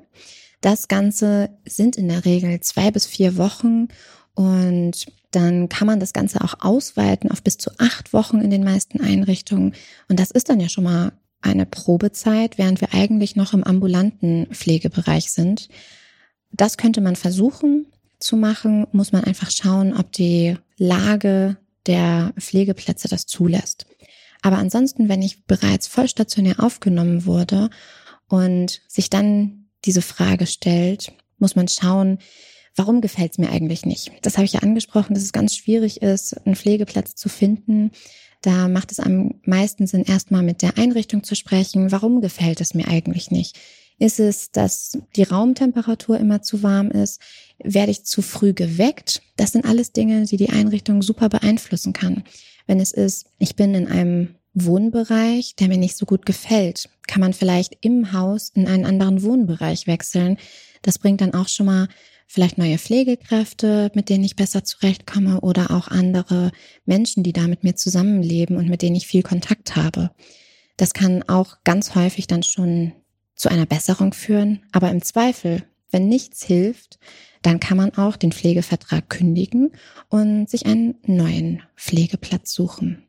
Das 0.60 0.88
Ganze 0.88 1.50
sind 1.66 1.96
in 1.96 2.08
der 2.08 2.24
Regel 2.24 2.60
zwei 2.60 2.90
bis 2.90 3.06
vier 3.06 3.36
Wochen 3.36 3.88
und 4.34 5.06
dann 5.30 5.68
kann 5.68 5.86
man 5.86 6.00
das 6.00 6.12
Ganze 6.12 6.40
auch 6.42 6.54
ausweiten 6.60 7.30
auf 7.30 7.42
bis 7.42 7.58
zu 7.58 7.70
acht 7.78 8.12
Wochen 8.12 8.40
in 8.40 8.50
den 8.50 8.64
meisten 8.64 9.00
Einrichtungen. 9.00 9.74
Und 10.08 10.18
das 10.18 10.30
ist 10.30 10.48
dann 10.48 10.60
ja 10.60 10.68
schon 10.68 10.84
mal 10.84 11.12
eine 11.40 11.66
Probezeit, 11.66 12.58
während 12.58 12.80
wir 12.80 12.94
eigentlich 12.94 13.36
noch 13.36 13.52
im 13.52 13.64
ambulanten 13.64 14.46
Pflegebereich 14.52 15.30
sind. 15.30 15.68
Das 16.50 16.76
könnte 16.76 17.00
man 17.00 17.16
versuchen 17.16 17.86
zu 18.18 18.36
machen, 18.36 18.86
muss 18.92 19.12
man 19.12 19.24
einfach 19.24 19.50
schauen, 19.50 19.96
ob 19.96 20.12
die 20.12 20.56
Lage 20.76 21.56
der 21.86 22.32
Pflegeplätze 22.38 23.08
das 23.08 23.26
zulässt. 23.26 23.86
Aber 24.42 24.58
ansonsten, 24.58 25.08
wenn 25.08 25.22
ich 25.22 25.44
bereits 25.44 25.86
vollstationär 25.86 26.62
aufgenommen 26.62 27.26
wurde 27.26 27.70
und 28.28 28.82
sich 28.88 29.10
dann 29.10 29.68
diese 29.84 30.02
Frage 30.02 30.46
stellt, 30.46 31.12
muss 31.38 31.56
man 31.56 31.68
schauen, 31.68 32.18
warum 32.76 33.00
gefällt 33.00 33.32
es 33.32 33.38
mir 33.38 33.50
eigentlich 33.50 33.84
nicht? 33.84 34.12
Das 34.22 34.36
habe 34.36 34.44
ich 34.44 34.52
ja 34.52 34.60
angesprochen, 34.60 35.14
dass 35.14 35.22
es 35.22 35.32
ganz 35.32 35.56
schwierig 35.56 36.02
ist, 36.02 36.34
einen 36.46 36.56
Pflegeplatz 36.56 37.14
zu 37.14 37.28
finden. 37.28 37.90
Da 38.42 38.68
macht 38.68 38.92
es 38.92 39.00
am 39.00 39.40
meisten 39.44 39.86
Sinn, 39.86 40.04
erstmal 40.04 40.42
mit 40.42 40.62
der 40.62 40.78
Einrichtung 40.78 41.24
zu 41.24 41.34
sprechen. 41.34 41.90
Warum 41.90 42.20
gefällt 42.20 42.60
es 42.60 42.74
mir 42.74 42.88
eigentlich 42.88 43.30
nicht? 43.30 43.58
Ist 43.98 44.20
es, 44.20 44.52
dass 44.52 44.96
die 45.16 45.24
Raumtemperatur 45.24 46.18
immer 46.18 46.40
zu 46.40 46.62
warm 46.62 46.90
ist? 46.90 47.20
Werde 47.58 47.90
ich 47.90 48.04
zu 48.04 48.22
früh 48.22 48.52
geweckt? 48.52 49.22
Das 49.36 49.52
sind 49.52 49.64
alles 49.64 49.92
Dinge, 49.92 50.24
die 50.24 50.36
die 50.36 50.50
Einrichtung 50.50 51.02
super 51.02 51.28
beeinflussen 51.28 51.92
kann. 51.92 52.22
Wenn 52.68 52.78
es 52.78 52.92
ist, 52.92 53.26
ich 53.38 53.56
bin 53.56 53.74
in 53.74 53.88
einem 53.88 54.36
Wohnbereich, 54.54 55.56
der 55.56 55.68
mir 55.68 55.78
nicht 55.78 55.96
so 55.96 56.06
gut 56.06 56.26
gefällt, 56.26 56.88
kann 57.08 57.20
man 57.20 57.32
vielleicht 57.32 57.76
im 57.80 58.12
Haus 58.12 58.50
in 58.54 58.68
einen 58.68 58.84
anderen 58.84 59.22
Wohnbereich 59.22 59.86
wechseln. 59.88 60.36
Das 60.82 60.98
bringt 60.98 61.20
dann 61.20 61.34
auch 61.34 61.48
schon 61.48 61.66
mal 61.66 61.88
vielleicht 62.28 62.58
neue 62.58 62.78
Pflegekräfte, 62.78 63.90
mit 63.94 64.10
denen 64.10 64.22
ich 64.22 64.36
besser 64.36 64.62
zurechtkomme 64.62 65.40
oder 65.40 65.70
auch 65.70 65.88
andere 65.88 66.52
Menschen, 66.84 67.24
die 67.24 67.32
da 67.32 67.48
mit 67.48 67.64
mir 67.64 67.74
zusammenleben 67.74 68.56
und 68.56 68.68
mit 68.68 68.82
denen 68.82 68.96
ich 68.96 69.06
viel 69.06 69.22
Kontakt 69.22 69.74
habe. 69.74 70.10
Das 70.76 70.92
kann 70.92 71.24
auch 71.24 71.56
ganz 71.64 71.94
häufig 71.94 72.26
dann 72.28 72.44
schon 72.44 72.92
zu 73.34 73.48
einer 73.48 73.66
Besserung 73.66 74.12
führen. 74.12 74.60
Aber 74.72 74.90
im 74.90 75.02
Zweifel, 75.02 75.64
wenn 75.90 76.06
nichts 76.06 76.44
hilft, 76.44 76.98
dann 77.40 77.60
kann 77.60 77.78
man 77.78 77.94
auch 77.94 78.16
den 78.16 78.32
Pflegevertrag 78.32 79.08
kündigen 79.08 79.72
und 80.08 80.50
sich 80.50 80.66
einen 80.66 80.96
neuen 81.06 81.62
Pflegeplatz 81.76 82.52
suchen. 82.52 83.08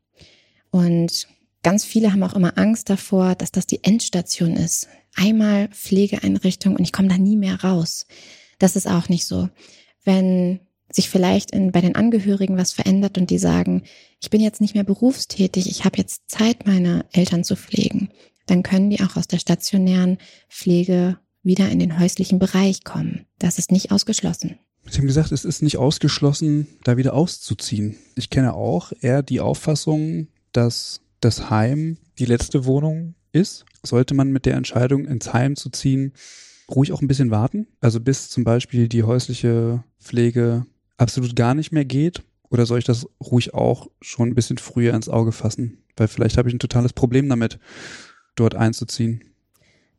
Und 0.71 1.27
ganz 1.62 1.84
viele 1.84 2.13
haben 2.13 2.23
auch 2.23 2.36
immer 2.36 2.58
Angst 2.58 2.89
davor, 2.89 3.36
dass 3.36 3.51
das 3.51 3.67
die 3.67 3.84
Endstation 3.84 4.53
ist. 4.53 4.88
Einmal 5.15 5.67
Pflegeeinrichtung 5.69 6.75
und 6.75 6.84
ich 6.84 6.93
komme 6.93 7.10
da 7.10 7.17
nie 7.17 7.36
mehr 7.36 7.62
raus. 7.63 8.05
Das 8.60 8.76
ist 8.76 8.88
auch 8.88 9.10
nicht 9.10 9.26
so. 9.26 9.50
Wenn 10.04 10.60
sich 10.91 11.10
vielleicht 11.10 11.52
in, 11.52 11.72
bei 11.72 11.82
den 11.82 11.95
Angehörigen 11.95 12.58
was 12.58 12.74
verändert 12.74 13.17
und 13.17 13.30
die 13.30 13.38
sagen, 13.38 13.84
ich 14.22 14.30
bin 14.30 14.41
jetzt 14.41 14.62
nicht 14.62 14.76
mehr 14.76 14.84
berufstätig, 14.84 15.69
ich 15.69 15.86
habe 15.86 15.98
jetzt 15.98 16.30
Zeit, 16.30 16.65
meine 16.65 17.06
Eltern 17.12 17.43
zu 17.43 17.56
pflegen, 17.56 18.10
dann 18.45 18.63
können 18.63 18.89
die 18.89 19.02
auch 19.02 19.15
aus 19.15 19.28
der 19.28 19.39
stationären 19.39 20.17
Pflege 20.50 21.17
wieder 21.43 21.69
in 21.69 21.80
den 21.80 22.00
häuslichen 22.00 22.39
Bereich 22.39 22.84
kommen. 22.84 23.26
Das 23.38 23.60
ist 23.60 23.72
nicht 23.72 23.91
ausgeschlossen. 23.91 24.58
Sie 24.89 24.98
haben 24.98 25.08
gesagt, 25.08 25.32
es 25.32 25.45
ist 25.45 25.62
nicht 25.62 25.78
ausgeschlossen, 25.78 26.67
da 26.84 26.98
wieder 26.98 27.13
auszuziehen. 27.13 27.95
Ich 28.15 28.30
kenne 28.30 28.54
auch 28.56 28.91
eher 29.02 29.22
die 29.22 29.39
Auffassung, 29.39 30.28
dass 30.52 31.02
das 31.22 31.50
Heim 31.50 31.98
die 32.17 32.26
letzte 32.26 32.65
Wohnung 32.65 33.13
ist. 33.32 33.65
Sollte 33.84 34.15
man 34.15 34.32
mit 34.32 34.45
der 34.45 34.56
Entscheidung 34.56 35.06
ins 35.06 35.32
Heim 35.32 35.56
zu 35.56 35.69
ziehen 35.69 36.13
ruhig 36.75 36.91
auch 36.91 37.01
ein 37.01 37.08
bisschen 37.08 37.32
warten? 37.32 37.67
Also 37.82 37.99
bis 37.99 38.29
zum 38.29 38.43
Beispiel 38.43 38.88
die 38.88 39.03
häusliche 39.03 39.84
Pflege 39.99 40.65
absolut 40.97 41.36
gar 41.36 41.53
nicht 41.53 41.71
mehr 41.71 41.86
geht? 41.86 42.23
Oder 42.49 42.65
soll 42.65 42.79
ich 42.79 42.86
das 42.86 43.08
ruhig 43.21 43.53
auch 43.53 43.88
schon 44.01 44.29
ein 44.29 44.36
bisschen 44.36 44.58
früher 44.58 44.93
ins 44.93 45.10
Auge 45.10 45.32
fassen? 45.32 45.84
Weil 45.95 46.08
vielleicht 46.08 46.38
habe 46.38 46.49
ich 46.49 46.55
ein 46.55 46.60
totales 46.60 46.93
Problem 46.93 47.29
damit, 47.29 47.60
dort 48.36 48.55
einzuziehen. 48.55 49.23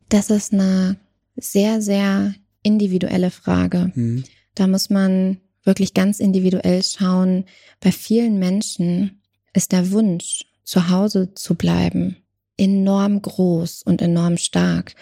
Das 0.09 0.29
ist 0.29 0.51
eine 0.51 0.97
sehr, 1.37 1.81
sehr 1.81 2.33
individuelle 2.63 3.31
Frage. 3.31 3.91
Mhm. 3.95 4.23
Da 4.55 4.67
muss 4.67 4.89
man 4.89 5.37
wirklich 5.63 5.93
ganz 5.93 6.19
individuell 6.19 6.83
schauen. 6.83 7.45
Bei 7.79 7.91
vielen 7.91 8.39
Menschen 8.39 9.21
ist 9.53 9.71
der 9.71 9.91
Wunsch, 9.91 10.45
zu 10.63 10.89
Hause 10.89 11.33
zu 11.33 11.55
bleiben, 11.55 12.17
enorm 12.57 13.21
groß 13.21 13.83
und 13.83 14.01
enorm 14.01 14.37
stark. 14.37 14.95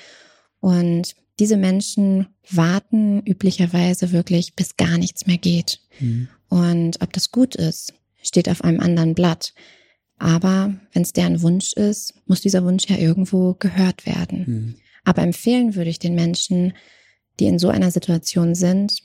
Und 0.59 1.15
diese 1.39 1.57
Menschen 1.57 2.27
warten 2.49 3.21
üblicherweise 3.25 4.11
wirklich, 4.11 4.55
bis 4.55 4.77
gar 4.77 4.97
nichts 4.97 5.25
mehr 5.25 5.37
geht. 5.37 5.79
Mhm. 5.99 6.27
Und 6.49 7.01
ob 7.01 7.13
das 7.13 7.31
gut 7.31 7.55
ist, 7.55 7.93
steht 8.21 8.49
auf 8.49 8.63
einem 8.63 8.79
anderen 8.79 9.15
Blatt. 9.15 9.53
Aber 10.17 10.73
wenn 10.91 11.03
es 11.03 11.13
deren 11.13 11.41
Wunsch 11.41 11.73
ist, 11.73 12.13
muss 12.25 12.41
dieser 12.41 12.65
Wunsch 12.65 12.85
ja 12.89 12.97
irgendwo 12.97 13.53
gehört 13.53 14.05
werden. 14.05 14.43
Mhm. 14.45 14.75
Aber 15.05 15.21
empfehlen 15.21 15.75
würde 15.75 15.89
ich 15.89 15.99
den 15.99 16.15
Menschen, 16.15 16.73
die 17.39 17.45
in 17.45 17.57
so 17.57 17.69
einer 17.69 17.89
Situation 17.89 18.53
sind, 18.53 18.99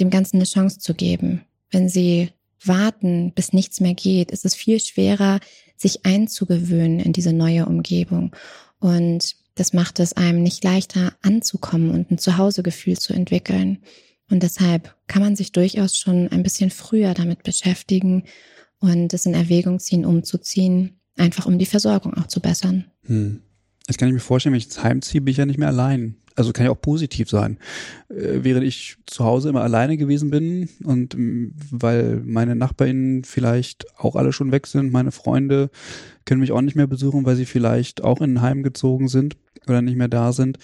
dem 0.00 0.10
Ganzen 0.10 0.36
eine 0.36 0.44
Chance 0.44 0.80
zu 0.80 0.92
geben. 0.94 1.42
Wenn 1.70 1.88
sie 1.88 2.30
warten, 2.64 3.32
bis 3.32 3.52
nichts 3.52 3.80
mehr 3.80 3.94
geht, 3.94 4.32
ist 4.32 4.44
es 4.44 4.54
viel 4.54 4.80
schwerer, 4.80 5.38
sich 5.76 6.04
einzugewöhnen 6.04 7.00
in 7.00 7.12
diese 7.12 7.32
neue 7.32 7.66
Umgebung. 7.66 8.34
Und 8.80 9.36
das 9.56 9.72
macht 9.72 9.98
es 9.98 10.12
einem 10.12 10.42
nicht 10.42 10.62
leichter 10.62 11.14
anzukommen 11.22 11.90
und 11.90 12.10
ein 12.10 12.18
Zuhausegefühl 12.18 12.98
zu 12.98 13.12
entwickeln. 13.12 13.78
Und 14.30 14.42
deshalb 14.42 14.94
kann 15.06 15.22
man 15.22 15.34
sich 15.34 15.52
durchaus 15.52 15.96
schon 15.96 16.28
ein 16.28 16.42
bisschen 16.42 16.70
früher 16.70 17.14
damit 17.14 17.42
beschäftigen 17.42 18.24
und 18.78 19.12
es 19.14 19.26
in 19.26 19.34
Erwägung 19.34 19.78
ziehen, 19.80 20.04
umzuziehen, 20.04 21.00
einfach 21.16 21.46
um 21.46 21.58
die 21.58 21.66
Versorgung 21.66 22.14
auch 22.14 22.26
zu 22.26 22.40
bessern. 22.40 22.84
Hm. 23.06 23.40
Das 23.86 23.96
kann 23.96 24.08
ich 24.08 24.14
mir 24.14 24.20
vorstellen, 24.20 24.52
wenn 24.52 24.58
ich 24.58 24.66
ins 24.66 24.82
Heim 24.82 25.00
ziehe, 25.00 25.20
bin 25.20 25.32
ich 25.32 25.38
ja 25.38 25.46
nicht 25.46 25.58
mehr 25.58 25.68
allein. 25.68 26.16
Also 26.34 26.52
kann 26.52 26.66
ja 26.66 26.72
auch 26.72 26.80
positiv 26.80 27.30
sein. 27.30 27.58
Äh, 28.10 28.40
während 28.42 28.66
ich 28.66 28.98
zu 29.06 29.24
Hause 29.24 29.48
immer 29.48 29.62
alleine 29.62 29.96
gewesen 29.96 30.28
bin 30.28 30.68
und 30.84 31.14
ähm, 31.14 31.54
weil 31.70 32.20
meine 32.26 32.54
Nachbarinnen 32.54 33.24
vielleicht 33.24 33.86
auch 33.96 34.16
alle 34.16 34.34
schon 34.34 34.52
weg 34.52 34.66
sind, 34.66 34.92
meine 34.92 35.12
Freunde 35.12 35.70
können 36.26 36.40
mich 36.40 36.52
auch 36.52 36.60
nicht 36.60 36.76
mehr 36.76 36.88
besuchen, 36.88 37.24
weil 37.24 37.36
sie 37.36 37.46
vielleicht 37.46 38.04
auch 38.04 38.20
in 38.20 38.34
ein 38.34 38.42
Heim 38.42 38.62
gezogen 38.62 39.08
sind, 39.08 39.36
oder 39.68 39.82
nicht 39.82 39.96
mehr 39.96 40.08
da 40.08 40.32
sind. 40.32 40.58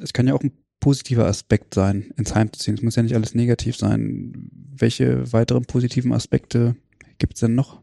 Es 0.00 0.12
kann 0.12 0.26
ja 0.26 0.34
auch 0.34 0.42
ein 0.42 0.52
positiver 0.80 1.26
Aspekt 1.26 1.74
sein, 1.74 2.12
ins 2.16 2.34
Heim 2.34 2.52
zu 2.52 2.60
ziehen. 2.60 2.74
Es 2.74 2.82
muss 2.82 2.96
ja 2.96 3.02
nicht 3.02 3.14
alles 3.14 3.34
negativ 3.34 3.76
sein. 3.76 4.50
Welche 4.74 5.32
weiteren 5.32 5.66
positiven 5.66 6.12
Aspekte 6.12 6.74
gibt 7.18 7.34
es 7.34 7.40
denn 7.40 7.54
noch? 7.54 7.82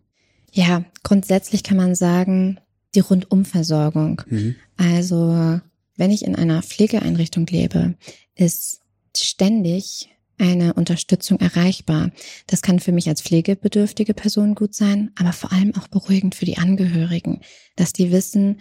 Ja, 0.51 0.83
grundsätzlich 1.03 1.63
kann 1.63 1.77
man 1.77 1.93
sagen, 1.95 2.59
die 2.95 3.01
Rundumversorgung. 3.01 4.23
Mhm. 4.27 4.55
Also, 4.77 5.61
wenn 5.95 6.11
ich 6.11 6.25
in 6.25 6.35
einer 6.35 6.63
Pflegeeinrichtung 6.63 7.45
lebe, 7.45 7.95
ist 8.35 8.81
ständig 9.15 10.09
eine 10.39 10.73
Unterstützung 10.73 11.39
erreichbar. 11.39 12.11
Das 12.45 12.61
kann 12.61 12.79
für 12.79 12.91
mich 12.91 13.07
als 13.09 13.21
pflegebedürftige 13.21 14.13
Person 14.13 14.55
gut 14.55 14.75
sein, 14.75 15.11
aber 15.15 15.33
vor 15.33 15.51
allem 15.51 15.75
auch 15.75 15.87
beruhigend 15.87 16.35
für 16.35 16.45
die 16.45 16.57
Angehörigen, 16.57 17.41
dass 17.75 17.93
die 17.93 18.11
wissen, 18.11 18.59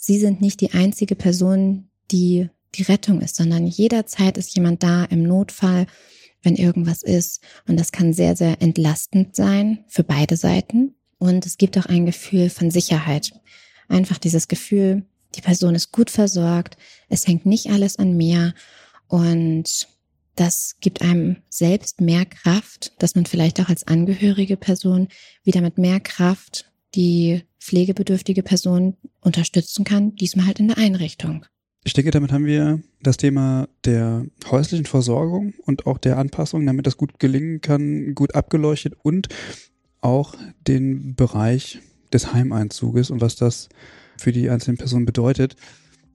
Sie 0.00 0.18
sind 0.18 0.40
nicht 0.40 0.60
die 0.60 0.72
einzige 0.72 1.16
Person, 1.16 1.90
die 2.12 2.48
die 2.76 2.84
Rettung 2.84 3.20
ist, 3.20 3.34
sondern 3.36 3.66
jederzeit 3.66 4.38
ist 4.38 4.54
jemand 4.54 4.82
da 4.82 5.04
im 5.04 5.24
Notfall, 5.24 5.86
wenn 6.42 6.54
irgendwas 6.54 7.02
ist. 7.02 7.42
Und 7.66 7.78
das 7.80 7.90
kann 7.90 8.12
sehr, 8.12 8.36
sehr 8.36 8.62
entlastend 8.62 9.34
sein 9.34 9.84
für 9.88 10.04
beide 10.04 10.36
Seiten. 10.36 10.94
Und 11.18 11.44
es 11.46 11.58
gibt 11.58 11.76
auch 11.76 11.86
ein 11.86 12.06
Gefühl 12.06 12.48
von 12.48 12.70
Sicherheit. 12.70 13.32
Einfach 13.88 14.18
dieses 14.18 14.46
Gefühl, 14.46 15.04
die 15.34 15.40
Person 15.40 15.74
ist 15.74 15.90
gut 15.90 16.10
versorgt, 16.10 16.76
es 17.08 17.26
hängt 17.26 17.44
nicht 17.44 17.70
alles 17.70 17.98
an 17.98 18.16
mir 18.16 18.54
und 19.08 19.88
das 20.36 20.76
gibt 20.80 21.02
einem 21.02 21.38
selbst 21.48 22.00
mehr 22.00 22.24
Kraft, 22.24 22.92
dass 22.98 23.16
man 23.16 23.26
vielleicht 23.26 23.60
auch 23.60 23.68
als 23.68 23.88
angehörige 23.88 24.56
Person 24.56 25.08
wieder 25.42 25.60
mit 25.60 25.78
mehr 25.78 25.98
Kraft 25.98 26.70
die 26.94 27.42
pflegebedürftige 27.58 28.42
Person 28.42 28.96
unterstützen 29.20 29.84
kann, 29.84 30.14
diesmal 30.14 30.46
halt 30.46 30.60
in 30.60 30.68
der 30.68 30.78
Einrichtung. 30.78 31.44
Ich 31.84 31.92
denke, 31.92 32.10
damit 32.10 32.32
haben 32.32 32.44
wir 32.44 32.82
das 33.00 33.16
Thema 33.16 33.68
der 33.84 34.26
häuslichen 34.50 34.86
Versorgung 34.86 35.54
und 35.64 35.86
auch 35.86 35.98
der 35.98 36.18
Anpassung, 36.18 36.66
damit 36.66 36.86
das 36.86 36.96
gut 36.96 37.18
gelingen 37.18 37.60
kann, 37.60 38.14
gut 38.14 38.34
abgeleuchtet 38.34 38.94
und 39.02 39.28
auch 40.00 40.34
den 40.66 41.14
Bereich 41.14 41.80
des 42.12 42.32
Heimeinzuges 42.32 43.10
und 43.10 43.20
was 43.20 43.36
das 43.36 43.68
für 44.16 44.32
die 44.32 44.50
einzelnen 44.50 44.76
Personen 44.76 45.06
bedeutet. 45.06 45.56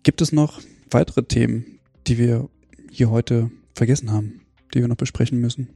Gibt 0.03 0.21
es 0.21 0.31
noch 0.31 0.61
weitere 0.91 1.23
Themen, 1.23 1.79
die 2.07 2.17
wir 2.17 2.49
hier 2.91 3.09
heute 3.09 3.49
vergessen 3.73 4.11
haben, 4.11 4.41
die 4.73 4.81
wir 4.81 4.87
noch 4.87 4.97
besprechen 4.97 5.39
müssen? 5.39 5.69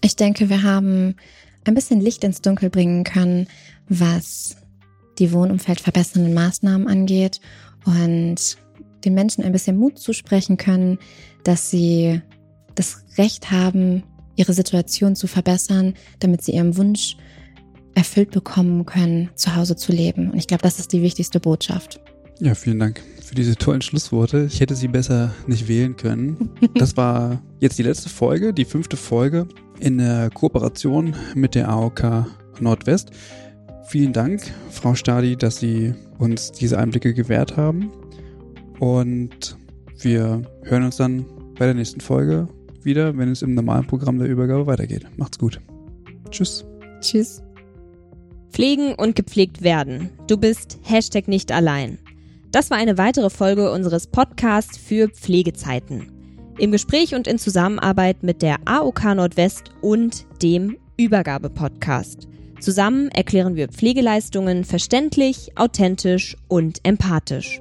Ich 0.00 0.16
denke, 0.16 0.48
wir 0.48 0.62
haben 0.62 1.14
ein 1.64 1.74
bisschen 1.74 2.00
Licht 2.00 2.24
ins 2.24 2.40
Dunkel 2.40 2.70
bringen 2.70 3.04
können, 3.04 3.46
was 3.88 4.56
die 5.18 5.32
Wohnumfeld 5.32 5.80
verbessernden 5.80 6.34
Maßnahmen 6.34 6.88
angeht. 6.88 7.40
Und 7.84 8.56
den 9.04 9.14
Menschen 9.14 9.44
ein 9.44 9.52
bisschen 9.52 9.76
Mut 9.76 9.98
zusprechen 9.98 10.56
können, 10.56 10.98
dass 11.44 11.70
sie 11.70 12.20
das 12.74 13.04
Recht 13.18 13.50
haben, 13.50 14.04
ihre 14.36 14.52
Situation 14.52 15.16
zu 15.16 15.26
verbessern, 15.26 15.94
damit 16.20 16.42
sie 16.42 16.52
ihrem 16.52 16.76
Wunsch 16.76 17.16
erfüllt 17.94 18.30
bekommen 18.30 18.86
können, 18.86 19.30
zu 19.34 19.54
Hause 19.54 19.76
zu 19.76 19.92
leben. 19.92 20.30
Und 20.30 20.38
ich 20.38 20.46
glaube, 20.46 20.62
das 20.62 20.78
ist 20.78 20.92
die 20.92 21.02
wichtigste 21.02 21.40
Botschaft. 21.40 22.00
Ja, 22.40 22.54
vielen 22.54 22.78
Dank 22.78 23.02
für 23.22 23.34
diese 23.34 23.56
tollen 23.56 23.82
Schlussworte. 23.82 24.48
Ich 24.50 24.60
hätte 24.60 24.74
sie 24.74 24.88
besser 24.88 25.32
nicht 25.46 25.68
wählen 25.68 25.96
können. 25.96 26.50
Das 26.74 26.96
war 26.96 27.42
jetzt 27.60 27.78
die 27.78 27.82
letzte 27.82 28.08
Folge, 28.08 28.52
die 28.54 28.64
fünfte 28.64 28.96
Folge 28.96 29.46
in 29.78 29.98
der 29.98 30.30
Kooperation 30.30 31.14
mit 31.34 31.54
der 31.54 31.68
AOK 31.68 32.26
Nordwest. 32.60 33.10
Vielen 33.84 34.12
Dank, 34.12 34.42
Frau 34.70 34.94
Stadi, 34.94 35.36
dass 35.36 35.58
Sie 35.58 35.94
uns 36.18 36.52
diese 36.52 36.78
Einblicke 36.78 37.14
gewährt 37.14 37.56
haben. 37.56 37.90
Und 38.78 39.56
wir 40.00 40.42
hören 40.62 40.84
uns 40.84 40.96
dann 40.96 41.24
bei 41.58 41.66
der 41.66 41.74
nächsten 41.74 42.00
Folge 42.00 42.48
wieder, 42.82 43.16
wenn 43.16 43.30
es 43.30 43.42
im 43.42 43.54
normalen 43.54 43.86
Programm 43.86 44.18
der 44.18 44.28
Übergabe 44.28 44.66
weitergeht. 44.66 45.06
Macht's 45.16 45.38
gut. 45.38 45.60
Tschüss. 46.30 46.64
Tschüss. 47.00 47.42
Pflegen 48.50 48.94
und 48.94 49.16
gepflegt 49.16 49.62
werden. 49.62 50.10
Du 50.26 50.36
bist 50.36 50.78
Hashtag 50.82 51.28
nicht 51.28 51.52
allein. 51.52 51.98
Das 52.50 52.70
war 52.70 52.76
eine 52.76 52.98
weitere 52.98 53.30
Folge 53.30 53.70
unseres 53.72 54.06
Podcasts 54.06 54.76
für 54.76 55.08
Pflegezeiten. 55.08 56.12
Im 56.58 56.70
Gespräch 56.70 57.14
und 57.14 57.26
in 57.26 57.38
Zusammenarbeit 57.38 58.22
mit 58.22 58.42
der 58.42 58.56
AOK 58.66 59.14
Nordwest 59.14 59.70
und 59.80 60.26
dem 60.42 60.76
Übergabe-Podcast. 60.98 62.28
Zusammen 62.62 63.08
erklären 63.08 63.56
wir 63.56 63.66
Pflegeleistungen 63.66 64.62
verständlich, 64.62 65.50
authentisch 65.56 66.36
und 66.46 66.78
empathisch. 66.84 67.60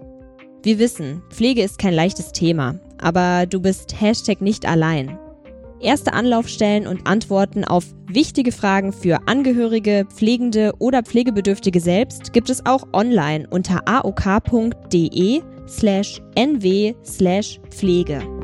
Wir 0.62 0.78
wissen, 0.78 1.24
Pflege 1.32 1.64
ist 1.64 1.80
kein 1.80 1.96
leichtes 1.96 2.34
Thema, 2.34 2.80
aber 3.00 3.48
du 3.48 3.60
bist 3.60 4.00
Hashtag 4.00 4.42
nicht 4.42 4.68
allein. 4.68 5.18
Erste 5.80 6.14
Anlaufstellen 6.14 6.86
und 6.86 7.08
Antworten 7.08 7.66
auf 7.66 7.86
wichtige 8.08 8.52
Fragen 8.52 8.94
für 8.94 9.28
Angehörige, 9.28 10.06
Pflegende 10.14 10.74
oder 10.78 11.02
Pflegebedürftige 11.02 11.80
selbst 11.80 12.32
gibt 12.32 12.52
es 12.52 12.64
auch 12.68 12.84
online 12.94 13.48
unter 13.50 13.82
aok.de 13.88 15.42
slash 15.68 16.22
nw 16.36 16.94
slash 17.04 17.60
Pflege. 17.72 18.41